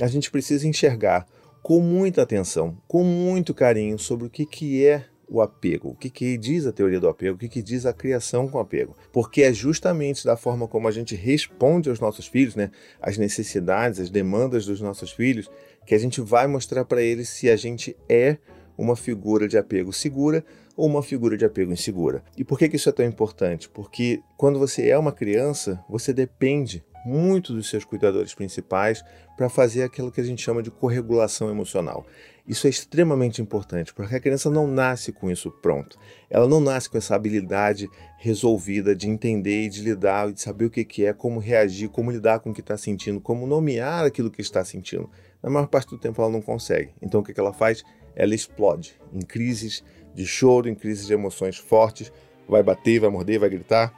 a 0.00 0.08
gente 0.08 0.28
precisa 0.28 0.66
enxergar 0.66 1.24
com 1.62 1.80
muita 1.80 2.22
atenção, 2.22 2.76
com 2.88 3.04
muito 3.04 3.54
carinho 3.54 3.96
sobre 3.96 4.26
o 4.26 4.30
que, 4.30 4.44
que 4.44 4.84
é 4.84 5.04
o 5.28 5.40
apego? 5.40 5.90
O 5.90 5.94
que, 5.94 6.10
que 6.10 6.36
diz 6.36 6.66
a 6.66 6.72
teoria 6.72 6.98
do 6.98 7.08
apego? 7.08 7.36
O 7.36 7.38
que, 7.38 7.48
que 7.48 7.62
diz 7.62 7.86
a 7.86 7.92
criação 7.92 8.48
com 8.48 8.58
apego? 8.58 8.96
Porque 9.12 9.42
é 9.42 9.52
justamente 9.52 10.24
da 10.24 10.36
forma 10.36 10.66
como 10.66 10.88
a 10.88 10.92
gente 10.92 11.14
responde 11.14 11.88
aos 11.88 12.00
nossos 12.00 12.26
filhos, 12.26 12.56
né, 12.56 12.72
as 13.00 13.16
necessidades, 13.18 14.00
as 14.00 14.10
demandas 14.10 14.66
dos 14.66 14.80
nossos 14.80 15.12
filhos, 15.12 15.48
que 15.86 15.94
a 15.94 15.98
gente 15.98 16.20
vai 16.20 16.48
mostrar 16.48 16.84
para 16.84 17.00
eles 17.00 17.28
se 17.28 17.48
a 17.48 17.54
gente 17.56 17.96
é 18.08 18.36
uma 18.76 18.96
figura 18.96 19.48
de 19.48 19.56
apego 19.56 19.92
segura 19.92 20.44
ou 20.76 20.86
uma 20.86 21.02
figura 21.02 21.36
de 21.36 21.44
apego 21.44 21.72
insegura. 21.72 22.22
E 22.36 22.44
por 22.44 22.58
que, 22.58 22.68
que 22.68 22.76
isso 22.76 22.88
é 22.88 22.92
tão 22.92 23.06
importante? 23.06 23.68
Porque 23.68 24.20
quando 24.36 24.58
você 24.58 24.88
é 24.88 24.98
uma 24.98 25.12
criança, 25.12 25.82
você 25.88 26.12
depende 26.12 26.84
muito 27.06 27.52
dos 27.52 27.70
seus 27.70 27.84
cuidadores 27.84 28.34
principais 28.34 29.04
para 29.36 29.48
fazer 29.48 29.84
aquilo 29.84 30.10
que 30.10 30.20
a 30.20 30.24
gente 30.24 30.42
chama 30.42 30.60
de 30.60 30.72
corregulação 30.72 31.48
emocional. 31.48 32.04
Isso 32.48 32.66
é 32.66 32.70
extremamente 32.70 33.40
importante, 33.40 33.94
porque 33.94 34.14
a 34.14 34.20
criança 34.20 34.50
não 34.50 34.66
nasce 34.66 35.12
com 35.12 35.30
isso 35.30 35.50
pronto. 35.50 35.96
Ela 36.28 36.48
não 36.48 36.60
nasce 36.60 36.90
com 36.90 36.98
essa 36.98 37.14
habilidade 37.14 37.88
resolvida 38.18 38.94
de 38.94 39.08
entender 39.08 39.64
e 39.64 39.68
de 39.68 39.82
lidar, 39.82 40.32
de 40.32 40.40
saber 40.40 40.64
o 40.64 40.70
que 40.70 41.04
é, 41.04 41.12
como 41.12 41.38
reagir, 41.38 41.88
como 41.88 42.10
lidar 42.10 42.40
com 42.40 42.50
o 42.50 42.54
que 42.54 42.60
está 42.60 42.76
sentindo, 42.76 43.20
como 43.20 43.46
nomear 43.46 44.04
aquilo 44.04 44.30
que 44.30 44.40
está 44.40 44.64
sentindo. 44.64 45.08
Na 45.42 45.48
maior 45.48 45.66
parte 45.66 45.90
do 45.90 45.98
tempo 45.98 46.20
ela 46.20 46.30
não 46.30 46.42
consegue. 46.42 46.92
Então 47.00 47.20
o 47.20 47.22
que 47.22 47.38
ela 47.38 47.52
faz? 47.52 47.84
Ela 48.16 48.34
explode 48.34 48.94
em 49.12 49.20
crises 49.20 49.84
de 50.14 50.26
choro, 50.26 50.68
em 50.68 50.74
crises 50.74 51.06
de 51.06 51.12
emoções 51.12 51.58
fortes, 51.58 52.10
vai 52.48 52.62
bater, 52.62 52.98
vai 52.98 53.10
morder, 53.10 53.38
vai 53.38 53.50
gritar. 53.50 53.94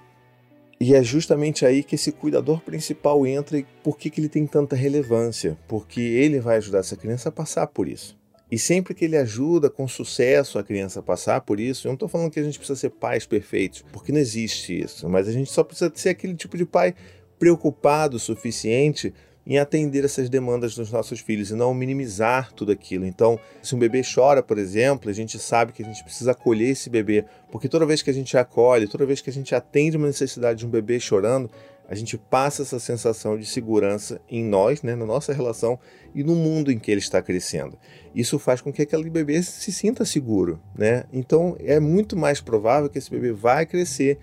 E 0.81 0.95
é 0.95 1.03
justamente 1.03 1.65
aí 1.65 1.83
que 1.83 1.95
esse 1.95 2.13
cuidador 2.13 2.61
principal 2.61 3.27
entra 3.27 3.59
e 3.59 3.67
por 3.83 3.97
que, 3.97 4.11
que 4.11 4.21
ele 4.21 4.29
tem 4.29 4.47
tanta 4.47 4.77
relevância? 4.77 5.57
Porque 5.67 6.01
ele 6.01 6.41
vai 6.41 6.57
ajudar 6.57 6.79
essa 6.79 6.97
criança 6.97 7.29
a 7.29 7.33
passar 7.33 7.67
por 7.69 7.89
isso. 7.89 8.19
E 8.51 8.59
sempre 8.59 8.95
que 8.95 9.05
ele 9.05 9.17
ajuda 9.17 9.69
com 9.69 9.87
sucesso 9.87 10.59
a 10.59 10.65
criança 10.65 11.01
a 11.01 11.03
passar 11.03 11.43
por 11.43 11.61
isso, 11.61 11.87
eu 11.87 11.91
não 11.91 11.95
estou 11.95 12.09
falando 12.09 12.31
que 12.31 12.41
a 12.41 12.43
gente 12.43 12.59
precisa 12.59 12.79
ser 12.79 12.91
pais 12.91 13.27
perfeitos, 13.27 13.85
porque 13.93 14.11
não 14.11 14.19
existe 14.19 14.81
isso, 14.81 15.09
mas 15.09 15.29
a 15.29 15.33
gente 15.33 15.51
só 15.51 15.63
precisa 15.63 15.93
ser 15.95 16.11
aquele 16.11 16.35
tipo 16.35 16.57
de 16.57 16.65
pai 16.65 16.95
preocupado 17.39 18.17
o 18.17 18.21
suficiente 18.21 19.13
em 19.49 19.59
atender 19.59 20.05
essas 20.05 20.29
demandas 20.29 20.75
dos 20.75 20.93
nossos 20.93 21.21
filhos 21.21 21.51
e 21.51 21.55
não 21.55 21.73
minimizar 21.73 22.53
tudo 22.53 22.71
aquilo. 22.71 23.07
Então, 23.07 23.41
se 23.63 23.75
um 23.75 23.79
bebê 23.79 24.03
chora, 24.03 24.43
por 24.43 24.59
exemplo, 24.59 25.09
a 25.09 25.15
gente 25.15 25.39
sabe 25.39 25.73
que 25.73 25.83
a 25.83 25.87
gente 25.87 26.05
precisa 26.05 26.33
acolher 26.33 26.69
esse 26.69 26.91
bebê, 26.91 27.25
porque 27.51 27.67
toda 27.67 27.87
vez 27.87 28.03
que 28.03 28.11
a 28.11 28.13
gente 28.13 28.37
acolhe, 28.37 28.87
toda 28.87 29.07
vez 29.07 29.23
que 29.23 29.31
a 29.31 29.33
gente 29.33 29.55
atende 29.55 29.97
uma 29.97 30.07
necessidade 30.07 30.59
de 30.59 30.67
um 30.67 30.69
bebê 30.69 31.01
chorando, 31.01 31.51
a 31.89 31.95
gente 31.95 32.19
passa 32.19 32.61
essa 32.61 32.79
sensação 32.79 33.39
de 33.39 33.47
segurança 33.47 34.21
em 34.29 34.45
nós, 34.45 34.83
né, 34.83 34.95
na 34.95 35.07
nossa 35.07 35.33
relação 35.33 35.79
e 36.15 36.23
no 36.23 36.35
mundo 36.35 36.71
em 36.71 36.79
que 36.79 36.91
ele 36.91 37.01
está 37.01 37.23
crescendo. 37.23 37.79
Isso 38.15 38.39
faz 38.39 38.61
com 38.61 38.71
que 38.71 38.83
aquele 38.83 39.09
bebê 39.09 39.43
se 39.43 39.73
sinta 39.73 40.05
seguro, 40.05 40.61
né? 40.77 41.05
Então 41.11 41.57
é 41.61 41.81
muito 41.81 42.15
mais 42.15 42.43
provável 42.43 42.91
que 42.91 42.99
esse 42.99 43.11
bebê 43.11 43.33
vai 43.33 43.65
crescer 43.65 44.19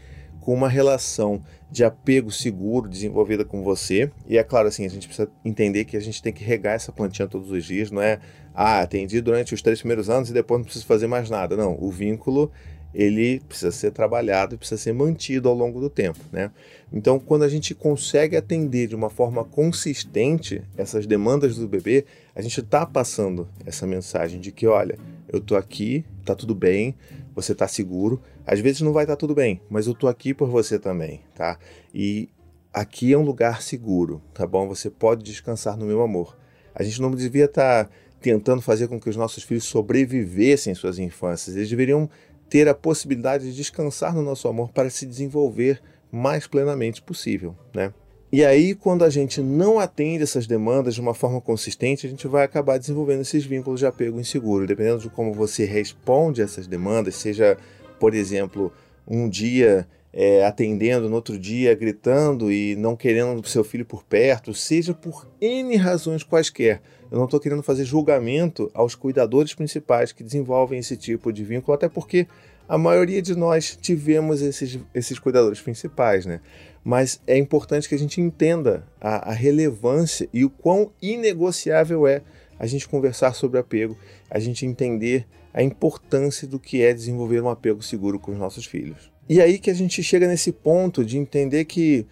com 0.45 0.53
uma 0.53 0.69
relação 0.69 1.43
de 1.71 1.83
apego 1.83 2.31
seguro 2.31 2.87
desenvolvida 2.87 3.43
com 3.43 3.63
você. 3.63 4.11
E 4.27 4.37
é 4.37 4.43
claro, 4.43 4.67
assim, 4.67 4.85
a 4.85 4.89
gente 4.89 5.07
precisa 5.07 5.27
entender 5.43 5.85
que 5.85 5.97
a 5.97 5.99
gente 5.99 6.21
tem 6.21 6.31
que 6.31 6.43
regar 6.43 6.75
essa 6.75 6.91
plantinha 6.91 7.27
todos 7.27 7.49
os 7.49 7.65
dias, 7.65 7.89
não 7.89 7.99
é, 7.99 8.19
ah, 8.53 8.81
atendi 8.81 9.19
durante 9.21 9.55
os 9.55 9.61
três 9.63 9.79
primeiros 9.79 10.07
anos 10.07 10.29
e 10.29 10.33
depois 10.33 10.59
não 10.59 10.65
preciso 10.65 10.85
fazer 10.85 11.07
mais 11.07 11.31
nada. 11.31 11.57
Não, 11.57 11.75
o 11.81 11.89
vínculo 11.89 12.51
ele 12.93 13.39
precisa 13.41 13.71
ser 13.71 13.91
trabalhado, 13.91 14.55
precisa 14.55 14.79
ser 14.79 14.93
mantido 14.93 15.49
ao 15.49 15.55
longo 15.55 15.81
do 15.81 15.89
tempo, 15.89 16.19
né? 16.31 16.51
Então, 16.93 17.19
quando 17.19 17.41
a 17.41 17.49
gente 17.49 17.73
consegue 17.73 18.37
atender 18.37 18.87
de 18.87 18.95
uma 18.95 19.09
forma 19.09 19.43
consistente 19.43 20.61
essas 20.77 21.07
demandas 21.07 21.57
do 21.57 21.67
bebê, 21.67 22.05
a 22.35 22.41
gente 22.41 22.59
está 22.59 22.85
passando 22.85 23.49
essa 23.65 23.87
mensagem 23.87 24.39
de 24.39 24.51
que, 24.51 24.67
olha, 24.67 24.97
eu 25.27 25.41
tô 25.41 25.55
aqui, 25.55 26.05
tá 26.23 26.35
tudo 26.35 26.53
bem, 26.53 26.95
você 27.35 27.53
tá 27.53 27.67
seguro. 27.67 28.21
Às 28.45 28.59
vezes 28.59 28.81
não 28.81 28.93
vai 28.93 29.03
estar 29.03 29.15
tá 29.15 29.19
tudo 29.19 29.33
bem, 29.33 29.61
mas 29.69 29.87
eu 29.87 29.93
tô 29.93 30.07
aqui 30.07 30.33
por 30.33 30.49
você 30.49 30.77
também, 30.77 31.21
tá? 31.33 31.57
E 31.93 32.29
aqui 32.73 33.13
é 33.13 33.17
um 33.17 33.23
lugar 33.23 33.61
seguro, 33.61 34.21
tá 34.33 34.45
bom? 34.45 34.67
Você 34.67 34.89
pode 34.89 35.23
descansar 35.23 35.77
no 35.77 35.85
meu 35.85 36.01
amor. 36.01 36.37
A 36.73 36.83
gente 36.83 37.01
não 37.01 37.11
devia 37.11 37.45
estar 37.45 37.85
tá 37.85 37.91
tentando 38.21 38.61
fazer 38.61 38.87
com 38.87 38.99
que 38.99 39.09
os 39.09 39.15
nossos 39.15 39.43
filhos 39.43 39.63
sobrevivessem 39.63 40.71
em 40.71 40.75
suas 40.75 40.99
infâncias. 40.99 41.55
Eles 41.55 41.69
deveriam 41.69 42.09
ter 42.49 42.67
a 42.67 42.73
possibilidade 42.73 43.45
de 43.45 43.55
descansar 43.55 44.13
no 44.13 44.21
nosso 44.21 44.47
amor 44.47 44.71
para 44.71 44.89
se 44.89 45.05
desenvolver 45.05 45.81
mais 46.11 46.47
plenamente 46.47 47.01
possível, 47.01 47.55
né? 47.73 47.93
E 48.31 48.43
aí, 48.43 48.75
quando 48.75 49.05
a 49.05 49.09
gente 49.09 49.39
não 49.39 49.79
atende 49.79 50.23
essas 50.23 50.45
demandas 50.45 50.95
de 50.95 50.99
uma 50.99 51.13
forma 51.13 51.39
consistente, 51.39 52.05
a 52.05 52.09
gente 52.09 52.27
vai 52.27 52.43
acabar 52.43 52.77
desenvolvendo 52.77 53.21
esses 53.21 53.45
vínculos 53.45 53.79
de 53.79 53.85
apego 53.85 54.19
inseguro. 54.19 54.67
Dependendo 54.67 54.99
de 54.99 55.09
como 55.09 55.31
você 55.31 55.63
responde 55.63 56.41
a 56.41 56.43
essas 56.45 56.67
demandas, 56.67 57.15
seja, 57.15 57.57
por 57.99 58.13
exemplo, 58.13 58.71
um 59.07 59.29
dia 59.29 59.87
é, 60.15 60.45
atendendo, 60.45 61.09
no 61.09 61.15
outro 61.15 61.37
dia 61.37 61.75
gritando 61.75 62.51
e 62.51 62.75
não 62.77 62.95
querendo 62.95 63.45
seu 63.47 63.63
filho 63.63 63.85
por 63.85 64.03
perto, 64.03 64.53
seja 64.53 64.93
por 64.93 65.27
N 65.41 65.75
razões 65.75 66.23
quaisquer. 66.23 66.81
Eu 67.11 67.17
não 67.17 67.25
estou 67.25 67.39
querendo 67.39 67.61
fazer 67.61 67.83
julgamento 67.83 68.71
aos 68.73 68.95
cuidadores 68.95 69.53
principais 69.53 70.13
que 70.13 70.23
desenvolvem 70.23 70.79
esse 70.79 70.95
tipo 70.95 71.33
de 71.33 71.43
vínculo, 71.43 71.75
até 71.75 71.89
porque 71.89 72.27
a 72.67 72.77
maioria 72.77 73.21
de 73.21 73.35
nós 73.35 73.77
tivemos 73.79 74.41
esses, 74.41 74.79
esses 74.93 75.19
cuidadores 75.19 75.61
principais, 75.61 76.25
né? 76.25 76.39
Mas 76.83 77.21
é 77.27 77.37
importante 77.37 77.89
que 77.89 77.95
a 77.95 77.99
gente 77.99 78.21
entenda 78.21 78.87
a, 79.01 79.31
a 79.31 79.33
relevância 79.33 80.29
e 80.33 80.45
o 80.45 80.49
quão 80.49 80.91
inegociável 81.01 82.07
é 82.07 82.21
a 82.57 82.65
gente 82.65 82.87
conversar 82.87 83.33
sobre 83.33 83.59
apego, 83.59 83.97
a 84.29 84.39
gente 84.39 84.65
entender 84.65 85.27
a 85.55 85.63
importância 85.63 86.45
do 86.45 86.59
que 86.59 86.81
é 86.81 86.93
desenvolver 86.93 87.41
um 87.41 87.47
apego 87.47 87.81
seguro 87.81 88.19
com 88.19 88.33
os 88.33 88.37
nossos 88.37 88.65
filhos. 88.65 89.09
E 89.29 89.39
aí 89.39 89.57
que 89.57 89.71
a 89.71 89.73
gente 89.73 90.03
chega 90.03 90.27
nesse 90.27 90.51
ponto 90.51 91.05
de 91.05 91.17
entender 91.17 91.63
que 91.63 92.05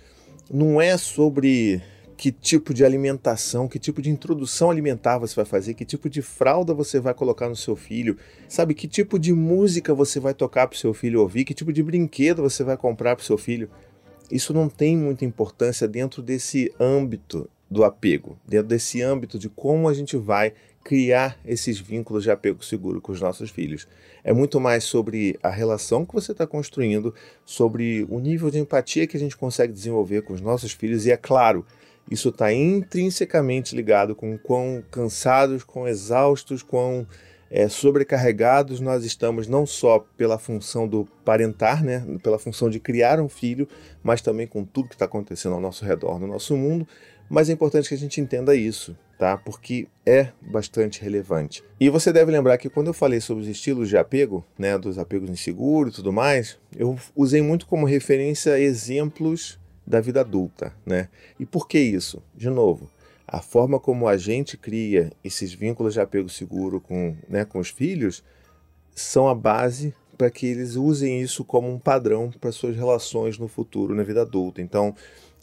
não 0.50 0.81
é 0.81 0.97
sobre 0.97 1.81
que 2.15 2.31
tipo 2.31 2.73
de 2.73 2.85
alimentação, 2.85 3.67
que 3.67 3.77
tipo 3.77 4.01
de 4.01 4.09
introdução 4.09 4.71
alimentar 4.71 5.17
você 5.17 5.35
vai 5.35 5.43
fazer, 5.43 5.73
que 5.73 5.83
tipo 5.83 6.09
de 6.09 6.21
fralda 6.21 6.73
você 6.73 7.01
vai 7.01 7.13
colocar 7.13 7.50
no 7.50 7.55
seu 7.55 7.75
filho, 7.75 8.17
sabe? 8.47 8.73
Que 8.73 8.88
tipo 8.88 9.19
de 9.19 9.33
música 9.33 9.93
você 9.93 10.21
vai 10.21 10.33
tocar 10.33 10.65
para 10.65 10.77
o 10.77 10.79
seu 10.79 10.93
filho 10.93 11.19
ouvir, 11.19 11.43
que 11.43 11.53
tipo 11.53 11.73
de 11.73 11.83
brinquedo 11.83 12.41
você 12.41 12.63
vai 12.63 12.77
comprar 12.77 13.13
para 13.13 13.23
o 13.23 13.25
seu 13.25 13.38
filho. 13.38 13.69
Isso 14.31 14.53
não 14.53 14.69
tem 14.69 14.95
muita 14.95 15.25
importância 15.25 15.85
dentro 15.85 16.21
desse 16.21 16.73
âmbito 16.79 17.50
do 17.74 17.84
apego, 17.84 18.38
dentro 18.48 18.68
desse 18.68 19.01
âmbito 19.01 19.38
de 19.38 19.50
como 19.50 19.89
a 19.89 19.94
gente 19.94 20.15
vai 20.15 20.53
criar 20.84 21.39
esses 21.46 21.80
vínculos 21.80 22.24
de 22.24 22.32
apego 22.32 22.63
seguro 22.63 23.01
com 23.01 23.12
os 23.12 23.20
nossos 23.20 23.50
filhos. 23.50 23.88
É 24.24 24.32
muito 24.32 24.60
mais 24.60 24.84
sobre 24.84 25.39
a 25.42 25.50
relação 25.50 26.06
que 26.06 26.13
você 26.13 26.34
está 26.34 26.46
construindo, 26.46 27.13
sobre 27.46 28.06
o 28.10 28.20
nível 28.20 28.50
de 28.50 28.60
empatia 28.60 29.08
que 29.08 29.18
a 29.18 29.20
gente 29.20 29.36
consegue 29.36 29.74
desenvolver 29.74 30.22
com 30.22 30.34
os 30.34 30.42
nossos 30.42 30.72
filhos, 30.72 31.06
e 31.06 31.12
é 31.12 31.18
claro, 31.18 31.65
isso 32.10 32.30
está 32.30 32.53
intrinsecamente 32.53 33.75
ligado 33.75 34.15
com 34.15 34.38
quão 34.38 34.84
cansados, 34.92 35.63
quão 35.63 35.88
exaustos, 35.88 36.62
quão 36.62 37.08
é, 37.50 37.70
sobrecarregados 37.70 38.80
nós 38.80 39.06
estamos, 39.06 39.48
não 39.48 39.63
só 39.63 40.00
pela 40.18 40.39
função 40.39 40.88
do 40.88 41.08
parentar, 41.24 41.84
né, 41.84 42.03
pela 42.24 42.39
função 42.39 42.68
de 42.68 42.80
criar 42.80 43.22
um 43.22 43.30
filho, 43.30 43.68
mas 44.01 44.22
também 44.22 44.48
com 44.48 44.65
tudo 44.65 44.89
que 44.89 44.96
está 44.96 45.06
acontecendo 45.06 45.53
ao 45.53 45.62
nosso 45.62 45.86
redor, 45.86 46.20
no 46.20 46.25
nosso 46.25 46.58
mundo. 46.58 46.88
Mas 47.34 47.50
é 47.50 47.54
importante 47.54 47.90
que 47.90 47.96
a 47.96 47.98
gente 47.98 48.22
entenda 48.22 48.56
isso, 48.56 48.96
tá? 49.18 49.36
Porque 49.36 49.88
é 50.06 50.28
bastante 50.40 51.02
relevante. 51.02 51.63
E 51.80 51.90
você 51.90 52.13
deve 52.13 52.32
lembrar 52.32 52.60
que 52.60 52.70
quando 52.70 52.90
eu 52.90 52.94
falei 52.94 53.20
sobre 53.20 53.42
os 53.42 53.50
estilos 53.50 53.90
de 53.90 53.98
apego, 53.98 54.46
né, 54.56 54.78
dos 54.78 55.00
apegos 55.00 55.32
inseguros 55.32 55.94
e 55.94 55.96
tudo 55.96 56.13
mais, 56.13 56.60
eu 56.78 56.96
usei 57.16 57.42
muito 57.42 57.66
como 57.66 57.88
referência 57.88 58.60
exemplos 58.60 59.60
da 59.84 60.00
vida 60.00 60.22
adulta, 60.22 60.75
né? 60.86 61.10
E 61.40 61.44
por 61.44 61.68
que 61.68 61.80
isso? 61.80 62.22
De 62.36 62.52
novo, 62.52 62.88
a 63.28 63.42
forma 63.42 63.80
como 63.80 64.08
a 64.08 64.16
gente 64.16 64.56
cria 64.56 65.12
esses 65.24 65.52
vínculos 65.52 65.96
de 65.96 66.02
apego 66.02 66.30
seguro 66.30 66.80
com, 66.80 67.16
né, 67.28 67.44
com 67.46 67.58
os 67.58 67.70
filhos 67.70 68.24
são 68.94 69.28
a 69.28 69.34
base 69.34 69.92
para 70.20 70.30
que 70.30 70.46
eles 70.46 70.75
usem 70.75 71.20
isso 71.20 71.44
como 71.44 71.68
um 71.68 71.80
padrão 71.80 72.30
para 72.40 72.52
suas 72.52 72.75
relações 72.75 73.40
no 73.40 73.48
futuro, 73.48 73.96
na 73.96 74.04
vida 74.04 74.22
adulta. 74.22 74.62
Então, 74.62 74.94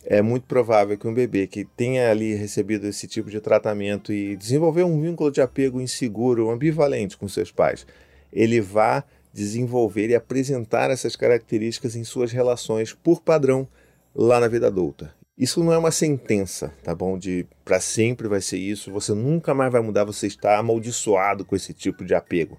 é 0.05 0.23
muito 0.23 0.47
provável 0.47 0.97
que 0.97 1.07
um 1.07 1.15
bebê 1.15 1.47
que 1.47 1.65
tenha 1.65 2.11
ali 2.11 2.35
recebido 2.35 2.87
esse 2.87 3.07
tipo 3.07 3.31
de 3.31 3.41
tratamento 3.41 4.13
e 4.13 4.37
desenvolver 4.37 4.83
um 4.83 5.01
vínculo 5.01 5.31
de 5.31 5.41
apego 5.41 5.81
inseguro, 5.81 6.51
ambivalente 6.51 7.17
com 7.17 7.29
seus 7.29 7.53
pais, 7.53 7.87
ele 8.33 8.61
vá 8.61 9.05
desenvolver 9.33 10.09
e 10.09 10.15
apresentar 10.15 10.91
essas 10.91 11.15
características 11.15 11.95
em 11.95 12.05
suas 12.05 12.33
relações 12.33 12.93
por 12.93 13.21
padrão 13.21 13.69
lá 14.15 14.41
na 14.41 14.49
vida 14.49 14.67
adulta. 14.67 15.15
Isso 15.39 15.63
não 15.63 15.73
é 15.73 15.79
uma 15.79 15.91
sentença, 15.91 16.73
tá 16.83 16.95
bom? 16.95 17.17
De 17.17 17.47
para 17.65 17.81
sempre 17.81 18.29
vai 18.29 18.41
ser 18.41 18.59
isso, 18.59 18.93
você 18.93 19.15
nunca 19.15 19.55
mais 19.55 19.73
vai 19.73 19.81
mudar, 19.81 20.05
você 20.05 20.27
está 20.27 20.59
amaldiçoado 20.59 21.45
com 21.45 21.57
esse 21.57 21.73
tipo 21.73 22.05
de 22.05 22.15
apego. 22.15 22.59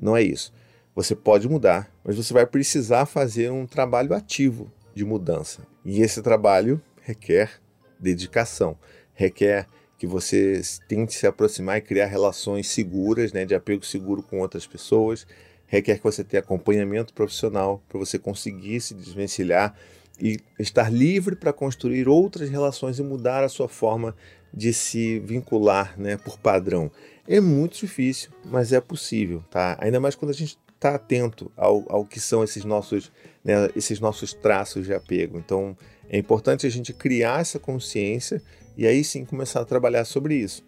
Não 0.00 0.16
é 0.16 0.22
isso. 0.22 0.52
Você 0.94 1.14
pode 1.14 1.48
mudar, 1.48 1.90
mas 2.04 2.16
você 2.16 2.32
vai 2.32 2.46
precisar 2.46 3.06
fazer 3.06 3.50
um 3.50 3.66
trabalho 3.66 4.14
ativo 4.14 4.70
de 4.94 5.04
mudança. 5.04 5.66
E 5.84 6.02
esse 6.02 6.22
trabalho 6.22 6.80
requer 7.02 7.60
dedicação, 7.98 8.76
requer 9.14 9.66
que 9.98 10.06
você 10.06 10.60
tente 10.88 11.14
se 11.14 11.26
aproximar 11.26 11.78
e 11.78 11.80
criar 11.80 12.06
relações 12.06 12.66
seguras, 12.68 13.32
né, 13.32 13.44
de 13.44 13.54
apego 13.54 13.84
seguro 13.84 14.22
com 14.22 14.40
outras 14.40 14.66
pessoas, 14.66 15.26
requer 15.66 15.98
que 15.98 16.04
você 16.04 16.24
tenha 16.24 16.40
acompanhamento 16.40 17.14
profissional 17.14 17.82
para 17.88 17.98
você 17.98 18.18
conseguir 18.18 18.80
se 18.80 18.94
desvencilhar 18.94 19.74
e 20.20 20.40
estar 20.58 20.92
livre 20.92 21.36
para 21.36 21.52
construir 21.52 22.08
outras 22.08 22.50
relações 22.50 22.98
e 22.98 23.02
mudar 23.02 23.44
a 23.44 23.48
sua 23.48 23.68
forma 23.68 24.14
de 24.52 24.72
se 24.72 25.18
vincular, 25.20 25.98
né, 25.98 26.16
por 26.16 26.38
padrão. 26.38 26.90
É 27.26 27.40
muito 27.40 27.78
difícil, 27.78 28.30
mas 28.44 28.72
é 28.72 28.80
possível, 28.80 29.42
tá? 29.50 29.76
Ainda 29.80 30.00
mais 30.00 30.14
quando 30.14 30.32
a 30.32 30.34
gente 30.34 30.58
está 30.82 30.96
atento 30.96 31.50
ao, 31.56 31.84
ao 31.88 32.04
que 32.04 32.18
são 32.18 32.42
esses 32.42 32.64
nossos, 32.64 33.12
né, 33.44 33.68
esses 33.76 34.00
nossos 34.00 34.34
traços 34.34 34.86
de 34.86 34.92
apego. 34.92 35.38
Então, 35.38 35.76
é 36.08 36.18
importante 36.18 36.66
a 36.66 36.70
gente 36.70 36.92
criar 36.92 37.40
essa 37.40 37.58
consciência 37.58 38.42
e 38.76 38.86
aí 38.86 39.04
sim 39.04 39.24
começar 39.24 39.60
a 39.60 39.64
trabalhar 39.64 40.04
sobre 40.04 40.34
isso. 40.34 40.64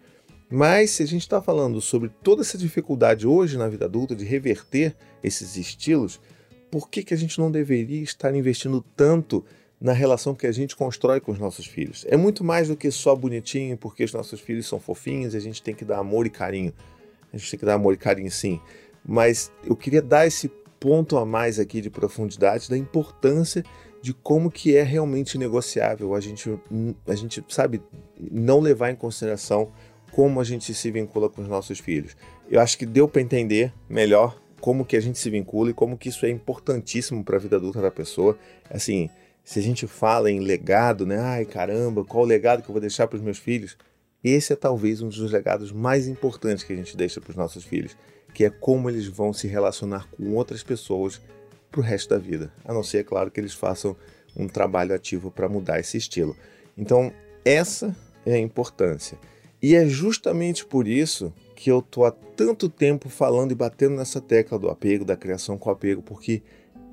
Mas 0.49 0.91
se 0.91 1.03
a 1.03 1.07
gente 1.07 1.21
está 1.21 1.41
falando 1.41 1.81
sobre 1.81 2.09
toda 2.23 2.41
essa 2.41 2.57
dificuldade 2.57 3.27
hoje 3.27 3.57
na 3.57 3.67
vida 3.67 3.85
adulta 3.85 4.15
de 4.15 4.23
reverter 4.23 4.95
esses 5.23 5.57
estilos, 5.57 6.21
por 6.71 6.89
que, 6.89 7.03
que 7.03 7.13
a 7.13 7.17
gente 7.17 7.39
não 7.39 7.51
deveria 7.51 8.01
estar 8.01 8.33
investindo 8.35 8.83
tanto 8.95 9.43
na 9.81 9.91
relação 9.91 10.35
que 10.35 10.47
a 10.47 10.51
gente 10.51 10.75
constrói 10.75 11.19
com 11.19 11.31
os 11.31 11.39
nossos 11.39 11.65
filhos? 11.65 12.05
É 12.07 12.15
muito 12.15 12.43
mais 12.43 12.67
do 12.67 12.77
que 12.77 12.89
só 12.91 13.15
bonitinho, 13.15 13.75
porque 13.75 14.03
os 14.03 14.13
nossos 14.13 14.39
filhos 14.39 14.67
são 14.67 14.79
fofinhos 14.79 15.33
e 15.33 15.37
a 15.37 15.41
gente 15.41 15.61
tem 15.61 15.73
que 15.73 15.83
dar 15.83 15.97
amor 15.97 16.25
e 16.25 16.29
carinho. 16.29 16.73
A 17.33 17.37
gente 17.37 17.49
tem 17.51 17.59
que 17.59 17.65
dar 17.65 17.73
amor 17.73 17.93
e 17.93 17.97
carinho 17.97 18.31
sim. 18.31 18.61
Mas 19.05 19.51
eu 19.63 19.75
queria 19.75 20.01
dar 20.01 20.25
esse 20.25 20.49
ponto 20.79 21.17
a 21.17 21.25
mais 21.25 21.59
aqui 21.59 21.81
de 21.81 21.89
profundidade 21.89 22.69
da 22.69 22.77
importância 22.77 23.63
de 24.01 24.13
como 24.13 24.51
que 24.51 24.75
é 24.75 24.83
realmente 24.83 25.37
negociável 25.37 26.13
a 26.13 26.19
gente, 26.19 26.59
a 27.07 27.15
gente 27.15 27.43
sabe, 27.49 27.81
não 28.19 28.59
levar 28.59 28.91
em 28.91 28.95
consideração 28.95 29.71
como 30.11 30.39
a 30.39 30.43
gente 30.43 30.73
se 30.73 30.91
vincula 30.91 31.27
com 31.29 31.41
os 31.41 31.47
nossos 31.47 31.79
filhos. 31.79 32.15
Eu 32.49 32.61
acho 32.61 32.77
que 32.77 32.85
deu 32.85 33.07
para 33.07 33.21
entender 33.21 33.73
melhor 33.89 34.39
como 34.61 34.85
que 34.85 34.95
a 34.95 34.99
gente 35.01 35.17
se 35.17 35.29
vincula 35.29 35.71
e 35.71 35.73
como 35.73 35.97
que 35.97 36.09
isso 36.09 36.25
é 36.25 36.29
importantíssimo 36.29 37.23
para 37.23 37.37
a 37.37 37.39
vida 37.39 37.55
adulta 37.55 37.81
da 37.81 37.91
pessoa. 37.91 38.37
Assim, 38.69 39.09
se 39.43 39.59
a 39.59 39.61
gente 39.61 39.85
fala 39.87 40.31
em 40.31 40.39
legado, 40.39 41.05
né? 41.05 41.19
Ai, 41.19 41.45
caramba, 41.45 42.05
qual 42.05 42.23
o 42.23 42.27
legado 42.27 42.63
que 42.63 42.69
eu 42.69 42.73
vou 42.73 42.81
deixar 42.81 43.07
para 43.07 43.17
os 43.17 43.21
meus 43.21 43.37
filhos? 43.37 43.77
Esse 44.23 44.53
é 44.53 44.55
talvez 44.55 45.01
um 45.01 45.07
dos 45.07 45.31
legados 45.31 45.71
mais 45.71 46.07
importantes 46.07 46.63
que 46.63 46.73
a 46.73 46.75
gente 46.75 46.95
deixa 46.95 47.19
para 47.19 47.29
os 47.29 47.35
nossos 47.35 47.63
filhos, 47.63 47.95
que 48.35 48.43
é 48.43 48.49
como 48.49 48.89
eles 48.89 49.07
vão 49.07 49.31
se 49.31 49.47
relacionar 49.47 50.09
com 50.09 50.35
outras 50.35 50.61
pessoas 50.61 51.21
para 51.71 51.79
o 51.79 51.83
resto 51.83 52.09
da 52.09 52.17
vida. 52.17 52.51
A 52.65 52.73
não 52.73 52.83
ser, 52.83 52.97
é 52.97 53.03
claro, 53.03 53.31
que 53.31 53.39
eles 53.39 53.53
façam 53.53 53.95
um 54.35 54.45
trabalho 54.45 54.93
ativo 54.93 55.31
para 55.31 55.47
mudar 55.47 55.79
esse 55.79 55.95
estilo. 55.95 56.35
Então, 56.77 57.13
essa 57.45 57.95
é 58.25 58.33
a 58.33 58.37
importância. 58.37 59.17
E 59.61 59.73
é 59.73 59.87
justamente 59.87 60.65
por 60.65 60.85
isso 60.85 61.33
que 61.55 61.71
eu 61.71 61.81
tô 61.81 62.03
há 62.03 62.11
tanto 62.11 62.67
tempo 62.67 63.07
falando 63.07 63.53
e 63.53 63.55
batendo 63.55 63.95
nessa 63.95 64.19
tecla 64.19 64.59
do 64.59 64.69
apego, 64.69 65.05
da 65.05 65.15
criação 65.15 65.57
com 65.57 65.69
apego, 65.69 66.01
porque 66.01 66.43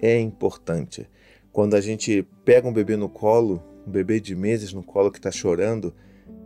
é 0.01 0.21
importante. 0.21 1.11
Quando 1.51 1.75
a 1.75 1.81
gente 1.81 2.25
pega 2.45 2.69
um 2.69 2.73
bebê 2.73 2.97
no 2.97 3.09
colo, 3.09 3.61
um 3.85 3.91
bebê 3.91 4.21
de 4.21 4.37
meses 4.37 4.73
no 4.73 4.83
colo 4.85 5.11
que 5.11 5.19
está 5.19 5.33
chorando, 5.33 5.93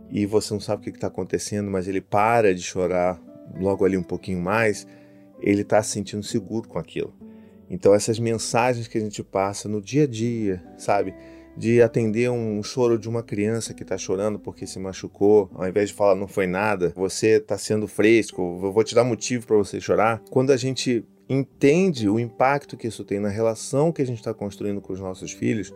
e 0.09 0.25
você 0.25 0.55
não 0.55 0.59
sabe 0.59 0.81
o 0.81 0.91
que 0.91 0.97
está 0.97 1.05
acontecendo, 1.05 1.69
mas 1.69 1.87
ele 1.87 2.01
para 2.01 2.55
de 2.55 2.63
chorar 2.63 3.21
logo 3.59 3.85
ali 3.85 3.97
um 3.97 4.03
pouquinho 4.03 4.41
mais, 4.41 4.87
ele 5.39 5.61
está 5.61 5.81
se 5.83 5.91
sentindo 5.91 6.23
seguro 6.23 6.67
com 6.67 6.79
aquilo. 6.79 7.13
Então 7.69 7.93
essas 7.93 8.19
mensagens 8.19 8.87
que 8.87 8.97
a 8.97 9.01
gente 9.01 9.23
passa 9.23 9.67
no 9.67 9.81
dia 9.81 10.03
a 10.03 10.07
dia, 10.07 10.63
sabe? 10.77 11.13
de 11.57 11.81
atender 11.81 12.29
um 12.29 12.61
choro 12.61 12.99
de 12.99 13.09
uma 13.09 13.23
criança 13.23 13.73
que 13.73 13.81
está 13.81 13.97
chorando 13.97 14.37
porque 14.37 14.67
se 14.67 14.77
machucou, 14.77 15.49
ao 15.55 15.67
invés 15.67 15.89
de 15.89 15.95
falar 15.95 16.13
não 16.13 16.27
foi 16.27 16.45
nada, 16.45 16.93
você 16.95 17.37
está 17.37 17.57
sendo 17.57 17.87
fresco, 17.87 18.59
eu 18.63 18.71
vou 18.71 18.83
te 18.83 18.93
dar 18.93 19.03
motivo 19.03 19.47
para 19.47 19.57
você 19.57 19.81
chorar. 19.81 20.21
Quando 20.29 20.51
a 20.51 20.57
gente 20.57 21.03
entende 21.27 22.07
o 22.07 22.19
impacto 22.19 22.77
que 22.77 22.87
isso 22.87 23.03
tem 23.03 23.19
na 23.19 23.27
relação 23.27 23.91
que 23.91 24.03
a 24.03 24.05
gente 24.05 24.19
está 24.19 24.33
construindo 24.35 24.79
com 24.79 24.93
os 24.93 24.99
nossos 24.99 25.31
filhos, 25.31 25.73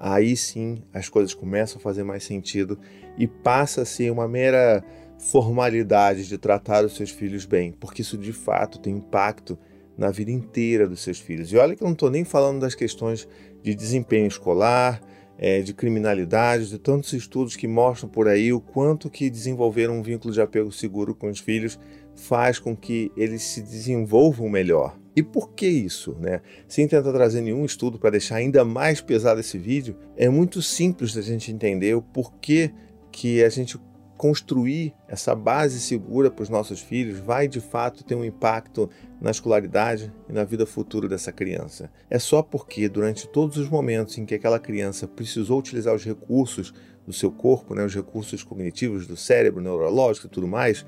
aí 0.00 0.36
sim 0.36 0.82
as 0.92 1.08
coisas 1.08 1.32
começam 1.32 1.78
a 1.78 1.80
fazer 1.80 2.02
mais 2.02 2.24
sentido 2.24 2.76
e 3.16 3.28
passa 3.28 3.82
a 3.82 3.86
ser 3.86 4.10
uma 4.10 4.26
mera 4.26 4.84
formalidade 5.22 6.26
de 6.26 6.36
tratar 6.36 6.84
os 6.84 6.96
seus 6.96 7.10
filhos 7.10 7.46
bem, 7.46 7.72
porque 7.72 8.02
isso 8.02 8.18
de 8.18 8.32
fato 8.32 8.80
tem 8.80 8.96
impacto 8.96 9.56
na 9.96 10.10
vida 10.10 10.32
inteira 10.32 10.88
dos 10.88 11.00
seus 11.00 11.20
filhos. 11.20 11.52
E 11.52 11.56
olha 11.56 11.76
que 11.76 11.82
eu 11.82 11.86
não 11.86 11.92
estou 11.92 12.10
nem 12.10 12.24
falando 12.24 12.60
das 12.60 12.74
questões 12.74 13.28
de 13.62 13.72
desempenho 13.72 14.26
escolar, 14.26 15.00
é, 15.38 15.60
de 15.60 15.72
criminalidade, 15.72 16.68
de 16.68 16.76
tantos 16.76 17.12
estudos 17.12 17.54
que 17.54 17.68
mostram 17.68 18.08
por 18.08 18.26
aí 18.26 18.52
o 18.52 18.60
quanto 18.60 19.08
que 19.08 19.30
desenvolver 19.30 19.88
um 19.88 20.02
vínculo 20.02 20.34
de 20.34 20.40
apego 20.40 20.72
seguro 20.72 21.14
com 21.14 21.28
os 21.28 21.38
filhos 21.38 21.78
faz 22.16 22.58
com 22.58 22.76
que 22.76 23.12
eles 23.16 23.42
se 23.42 23.62
desenvolvam 23.62 24.48
melhor. 24.48 24.98
E 25.14 25.22
por 25.22 25.52
que 25.52 25.68
isso? 25.68 26.16
Né? 26.18 26.40
Sem 26.66 26.88
tentar 26.88 27.12
trazer 27.12 27.42
nenhum 27.42 27.64
estudo 27.64 27.96
para 27.96 28.10
deixar 28.10 28.36
ainda 28.36 28.64
mais 28.64 29.00
pesado 29.00 29.38
esse 29.38 29.56
vídeo, 29.56 29.96
é 30.16 30.28
muito 30.28 30.60
simples 30.60 31.14
da 31.14 31.22
gente 31.22 31.52
entender 31.52 31.94
o 31.94 32.02
porquê 32.02 32.72
que 33.12 33.42
a 33.44 33.48
gente 33.48 33.78
construir 34.22 34.94
essa 35.08 35.34
base 35.34 35.80
segura 35.80 36.30
para 36.30 36.44
os 36.44 36.48
nossos 36.48 36.80
filhos 36.80 37.18
vai 37.18 37.48
de 37.48 37.58
fato 37.58 38.04
ter 38.04 38.14
um 38.14 38.24
impacto 38.24 38.88
na 39.20 39.32
escolaridade 39.32 40.12
e 40.28 40.32
na 40.32 40.44
vida 40.44 40.64
futura 40.64 41.08
dessa 41.08 41.32
criança. 41.32 41.90
É 42.08 42.20
só 42.20 42.40
porque 42.40 42.88
durante 42.88 43.26
todos 43.26 43.56
os 43.56 43.68
momentos 43.68 44.16
em 44.16 44.24
que 44.24 44.36
aquela 44.36 44.60
criança 44.60 45.08
precisou 45.08 45.58
utilizar 45.58 45.92
os 45.92 46.04
recursos 46.04 46.72
do 47.04 47.12
seu 47.12 47.32
corpo, 47.32 47.74
né, 47.74 47.84
os 47.84 47.92
recursos 47.92 48.44
cognitivos 48.44 49.08
do 49.08 49.16
cérebro, 49.16 49.60
neurológico 49.60 50.28
e 50.28 50.30
tudo 50.30 50.46
mais, 50.46 50.86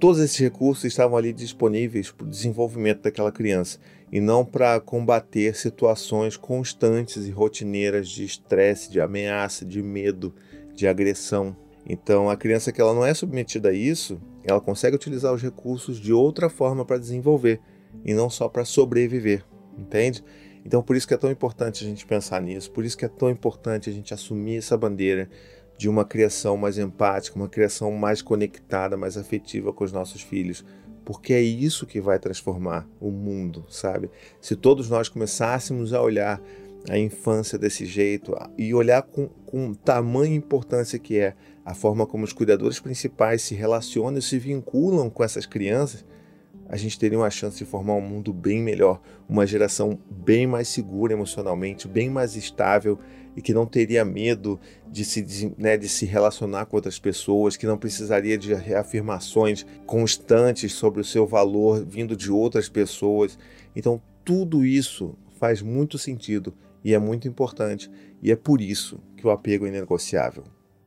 todos 0.00 0.18
esses 0.20 0.36
recursos 0.36 0.82
estavam 0.82 1.16
ali 1.16 1.32
disponíveis 1.32 2.10
para 2.10 2.26
o 2.26 2.28
desenvolvimento 2.28 3.02
daquela 3.02 3.30
criança 3.30 3.78
e 4.10 4.20
não 4.20 4.44
para 4.44 4.80
combater 4.80 5.54
situações 5.54 6.36
constantes 6.36 7.28
e 7.28 7.30
rotineiras 7.30 8.08
de 8.08 8.24
estresse, 8.24 8.90
de 8.90 9.00
ameaça, 9.00 9.64
de 9.64 9.80
medo, 9.80 10.34
de 10.74 10.88
agressão. 10.88 11.56
Então, 11.88 12.28
a 12.28 12.36
criança 12.36 12.72
que 12.72 12.80
ela 12.80 12.92
não 12.92 13.04
é 13.04 13.14
submetida 13.14 13.68
a 13.68 13.72
isso, 13.72 14.20
ela 14.42 14.60
consegue 14.60 14.96
utilizar 14.96 15.32
os 15.32 15.42
recursos 15.42 15.98
de 15.98 16.12
outra 16.12 16.50
forma 16.50 16.84
para 16.84 16.98
desenvolver 16.98 17.60
e 18.04 18.12
não 18.12 18.28
só 18.28 18.48
para 18.48 18.64
sobreviver, 18.64 19.44
entende? 19.78 20.24
Então, 20.64 20.82
por 20.82 20.96
isso 20.96 21.06
que 21.06 21.14
é 21.14 21.16
tão 21.16 21.30
importante 21.30 21.84
a 21.84 21.86
gente 21.86 22.04
pensar 22.04 22.42
nisso, 22.42 22.72
por 22.72 22.84
isso 22.84 22.98
que 22.98 23.04
é 23.04 23.08
tão 23.08 23.30
importante 23.30 23.88
a 23.88 23.92
gente 23.92 24.12
assumir 24.12 24.56
essa 24.56 24.76
bandeira 24.76 25.30
de 25.78 25.88
uma 25.88 26.04
criação 26.04 26.56
mais 26.56 26.76
empática, 26.76 27.36
uma 27.36 27.48
criação 27.48 27.92
mais 27.92 28.20
conectada, 28.20 28.96
mais 28.96 29.16
afetiva 29.16 29.72
com 29.72 29.84
os 29.84 29.92
nossos 29.92 30.22
filhos, 30.22 30.64
porque 31.04 31.32
é 31.32 31.40
isso 31.40 31.86
que 31.86 32.00
vai 32.00 32.18
transformar 32.18 32.88
o 33.00 33.12
mundo, 33.12 33.64
sabe? 33.68 34.10
Se 34.40 34.56
todos 34.56 34.90
nós 34.90 35.08
começássemos 35.08 35.92
a 35.92 36.02
olhar 36.02 36.42
a 36.88 36.98
infância 36.98 37.58
desse 37.58 37.84
jeito 37.84 38.34
e 38.56 38.72
olhar 38.72 39.02
com, 39.02 39.28
com 39.44 39.74
tamanha 39.74 40.36
importância 40.36 40.98
que 40.98 41.18
é 41.18 41.34
a 41.64 41.74
forma 41.74 42.06
como 42.06 42.24
os 42.24 42.32
cuidadores 42.32 42.78
principais 42.78 43.42
se 43.42 43.54
relacionam 43.54 44.18
e 44.18 44.22
se 44.22 44.38
vinculam 44.38 45.10
com 45.10 45.24
essas 45.24 45.46
crianças, 45.46 46.04
a 46.68 46.76
gente 46.76 46.98
teria 46.98 47.18
uma 47.18 47.30
chance 47.30 47.58
de 47.58 47.64
formar 47.64 47.94
um 47.94 48.00
mundo 48.00 48.32
bem 48.32 48.60
melhor, 48.60 49.00
uma 49.28 49.46
geração 49.46 49.98
bem 50.10 50.46
mais 50.46 50.68
segura 50.68 51.12
emocionalmente, 51.12 51.86
bem 51.86 52.10
mais 52.10 52.36
estável 52.36 52.98
e 53.36 53.42
que 53.42 53.52
não 53.52 53.66
teria 53.66 54.04
medo 54.04 54.58
de 54.90 55.04
se, 55.04 55.54
né, 55.58 55.76
de 55.76 55.88
se 55.88 56.06
relacionar 56.06 56.66
com 56.66 56.76
outras 56.76 56.98
pessoas, 56.98 57.56
que 57.56 57.66
não 57.66 57.76
precisaria 57.76 58.38
de 58.38 58.54
reafirmações 58.54 59.64
constantes 59.84 60.72
sobre 60.72 61.00
o 61.00 61.04
seu 61.04 61.26
valor 61.26 61.84
vindo 61.84 62.16
de 62.16 62.32
outras 62.32 62.68
pessoas. 62.68 63.38
Então, 63.74 64.00
tudo 64.24 64.64
isso 64.64 65.14
faz 65.38 65.60
muito 65.60 65.98
sentido 65.98 66.54
e 66.86 66.94
é 66.94 67.00
muito 67.00 67.26
importante, 67.26 67.90
e 68.22 68.30
é 68.30 68.36
por 68.36 68.60
isso 68.60 69.00
que 69.16 69.26
o 69.26 69.30
apego 69.32 69.66
é 69.66 69.70
inegociável. 69.70 70.44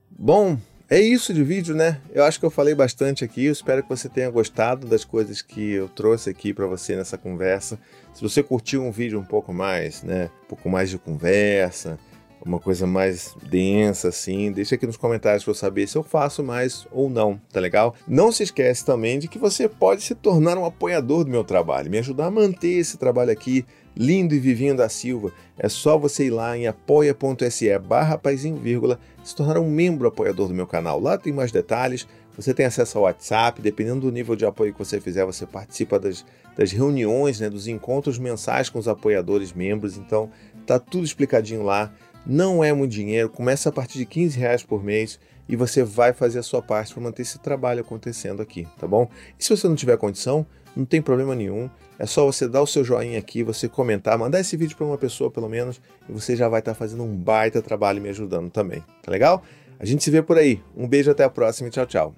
Bom, 0.10 0.58
é 0.90 0.98
isso 0.98 1.34
de 1.34 1.44
vídeo, 1.44 1.76
né? 1.76 2.00
Eu 2.14 2.24
acho 2.24 2.40
que 2.40 2.46
eu 2.46 2.50
falei 2.50 2.74
bastante 2.74 3.26
aqui. 3.26 3.44
Eu 3.44 3.52
espero 3.52 3.84
que 3.84 3.90
você 3.90 4.08
tenha 4.08 4.30
gostado 4.30 4.88
das 4.88 5.04
coisas 5.04 5.42
que 5.42 5.74
eu 5.74 5.90
trouxe 5.90 6.30
aqui 6.30 6.54
para 6.54 6.66
você 6.68 6.96
nessa 6.96 7.18
conversa. 7.18 7.78
Se 8.14 8.22
você 8.22 8.42
curtiu 8.42 8.82
um 8.82 8.92
vídeo 8.92 9.20
um 9.20 9.26
pouco 9.26 9.54
mais, 9.54 10.02
né? 10.02 10.30
Um 10.46 10.48
pouco 10.48 10.70
mais 10.70 10.90
de 10.90 10.98
conversa, 10.98 12.00
uma 12.46 12.60
coisa 12.60 12.88
mais 12.88 13.36
densa 13.50 14.08
assim, 14.08 14.54
deixa 14.54 14.76
aqui 14.76 14.88
nos 14.88 14.96
comentários 14.96 15.44
para 15.44 15.52
eu 15.52 15.56
saber 15.56 15.86
se 15.86 15.98
eu 15.98 16.04
faço 16.04 16.42
mais 16.42 16.88
ou 16.92 17.10
não, 17.10 17.40
tá 17.52 17.60
legal? 17.60 17.94
Não 18.08 18.32
se 18.32 18.44
esquece 18.44 18.86
também 18.86 19.20
de 19.20 19.28
que 19.28 19.38
você 19.38 19.68
pode 19.68 20.02
se 20.02 20.16
tornar 20.16 20.58
um 20.58 20.66
apoiador 20.66 21.26
do 21.26 21.30
meu 21.30 21.44
trabalho, 21.44 21.92
me 21.92 21.98
ajudar 21.98 22.28
a 22.28 22.32
manter 22.32 22.80
esse 22.80 22.98
trabalho 22.98 23.32
aqui 23.32 23.66
lindo 24.00 24.34
e 24.34 24.40
vivinho 24.40 24.78
da 24.78 24.88
Silva. 24.88 25.34
É 25.58 25.68
só 25.68 25.98
você 25.98 26.28
ir 26.28 26.30
lá 26.30 26.58
em 26.58 26.68
apoia.se 26.68 27.78
barra 27.80 28.18
vírgula, 28.62 28.98
se 29.22 29.36
tornar 29.36 29.60
um 29.60 29.70
membro 29.70 30.08
apoiador 30.08 30.48
do 30.48 30.54
meu 30.54 30.66
canal. 30.66 31.02
Lá 31.02 31.18
tem 31.18 31.34
mais 31.34 31.52
detalhes, 31.52 32.08
você 32.34 32.54
tem 32.54 32.66
acesso 32.66 32.98
ao 32.98 33.04
WhatsApp, 33.04 33.62
dependendo 33.62 34.00
do 34.00 34.12
nível 34.12 34.38
de 34.38 34.46
apoio 34.46 34.72
que 34.72 34.80
você 34.80 35.02
fizer, 35.02 35.26
você 35.26 35.46
participa 35.46 36.00
das, 36.00 36.26
das 36.56 36.72
reuniões, 36.72 37.42
né, 37.42 37.50
dos 37.50 37.68
encontros 37.68 38.18
mensais 38.18 38.70
com 38.70 38.80
os 38.80 38.88
apoiadores 38.88 39.52
membros, 39.52 39.98
então 39.98 40.32
tá 40.66 40.80
tudo 40.80 41.04
explicadinho 41.04 41.64
lá. 41.64 41.92
Não 42.26 42.64
é 42.64 42.72
muito 42.72 42.92
dinheiro, 42.92 43.28
começa 43.28 43.68
a 43.68 43.72
partir 43.72 43.98
de 43.98 44.06
15 44.06 44.40
reais 44.40 44.64
por 44.64 44.82
mês 44.82 45.20
e 45.50 45.58
você 45.58 45.84
vai 45.84 46.14
fazer 46.14 46.40
a 46.40 46.44
sua 46.44 46.62
parte 46.62 46.94
para 46.94 47.04
manter 47.04 47.24
esse 47.24 47.40
trabalho 47.40 47.82
acontecendo 47.82 48.42
aqui, 48.42 48.66
tá 48.78 48.88
bom? 48.88 49.10
E 49.38 49.44
se 49.44 49.50
você 49.50 49.68
não 49.68 49.76
tiver 49.76 49.98
condição, 49.98 50.46
não 50.80 50.86
tem 50.86 51.02
problema 51.02 51.36
nenhum. 51.36 51.70
É 51.98 52.06
só 52.06 52.26
você 52.26 52.48
dar 52.48 52.62
o 52.62 52.68
seu 52.68 52.84
joinha 52.84 53.20
aqui, 53.20 53.44
você 53.44 53.68
comentar, 53.68 54.18
mandar 54.18 54.40
esse 54.40 54.56
vídeo 54.56 54.76
para 54.76 54.86
uma 54.86 54.98
pessoa 54.98 55.30
pelo 55.30 55.50
menos, 55.50 55.82
e 56.08 56.12
você 56.12 56.36
já 56.36 56.48
vai 56.48 56.60
estar 56.60 56.72
tá 56.72 56.76
fazendo 56.76 57.04
um 57.04 57.16
baita 57.16 57.62
trabalho 57.62 58.02
me 58.02 58.10
ajudando 58.10 58.50
também. 58.50 58.84
Tá 59.04 59.12
legal? 59.12 59.44
A 59.80 59.86
gente 59.86 60.04
se 60.04 60.10
vê 60.10 60.22
por 60.22 60.38
aí. 60.38 60.62
Um 60.76 60.88
beijo 60.88 61.12
até 61.12 61.24
a 61.24 61.30
próxima 61.30 61.68
e 61.68 61.72
tchau, 61.72 61.86
tchau. 61.86 62.16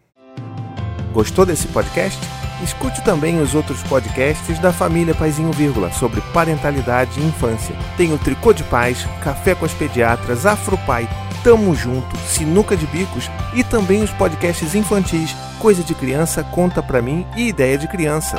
Gostou 1.14 1.46
desse 1.46 1.68
podcast? 1.68 2.20
Escute 2.64 3.04
também 3.04 3.42
os 3.42 3.56
outros 3.56 3.82
podcasts 3.84 4.60
da 4.60 4.72
família 4.72 5.16
Paizinho 5.16 5.52
Vírgula 5.52 5.92
sobre 5.92 6.22
parentalidade 6.32 7.20
e 7.20 7.24
infância. 7.24 7.76
Tem 7.98 8.14
o 8.14 8.20
Tricô 8.20 8.54
de 8.54 8.64
Paz, 8.66 9.06
Café 9.24 9.56
com 9.56 9.66
as 9.66 9.74
Pediatras, 9.74 10.46
Afropai, 10.46 11.10
Tamo 11.44 11.74
Junto, 11.74 12.16
Sinuca 12.18 12.78
de 12.78 12.86
Bicos 12.86 13.26
e 13.56 13.64
também 13.64 14.04
os 14.04 14.12
podcasts 14.12 14.76
infantis 14.76 15.36
Coisa 15.60 15.84
de 15.84 15.96
Criança, 15.96 16.44
Conta 16.44 16.84
Pra 16.84 17.02
Mim 17.02 17.26
e 17.36 17.48
Ideia 17.48 17.80
de 17.80 17.88
Criança. 17.88 18.38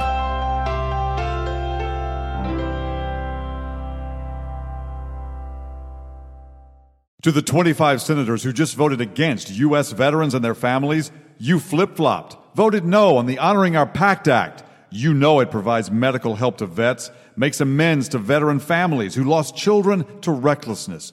To 7.22 7.32
the 7.32 7.42
25 7.42 8.00
senators 8.00 8.44
who 8.44 8.52
just 8.52 8.76
voted 8.76 9.00
against 9.00 9.50
U.S. 9.50 9.92
veterans 9.92 10.34
and 10.34 10.42
their 10.42 10.54
families, 10.54 11.10
you 11.38 11.58
flip 11.58 11.96
flopped, 11.96 12.36
voted 12.54 12.84
no 12.84 13.16
on 13.16 13.26
the 13.26 13.38
Honoring 13.38 13.76
Our 13.76 13.86
Pact 13.86 14.28
Act. 14.28 14.62
You 14.90 15.12
know 15.12 15.40
it 15.40 15.50
provides 15.50 15.90
medical 15.90 16.36
help 16.36 16.58
to 16.58 16.66
vets, 16.66 17.10
makes 17.36 17.60
amends 17.60 18.08
to 18.10 18.18
veteran 18.18 18.60
families 18.60 19.16
who 19.16 19.24
lost 19.24 19.56
children 19.56 20.04
to 20.20 20.30
recklessness. 20.30 21.12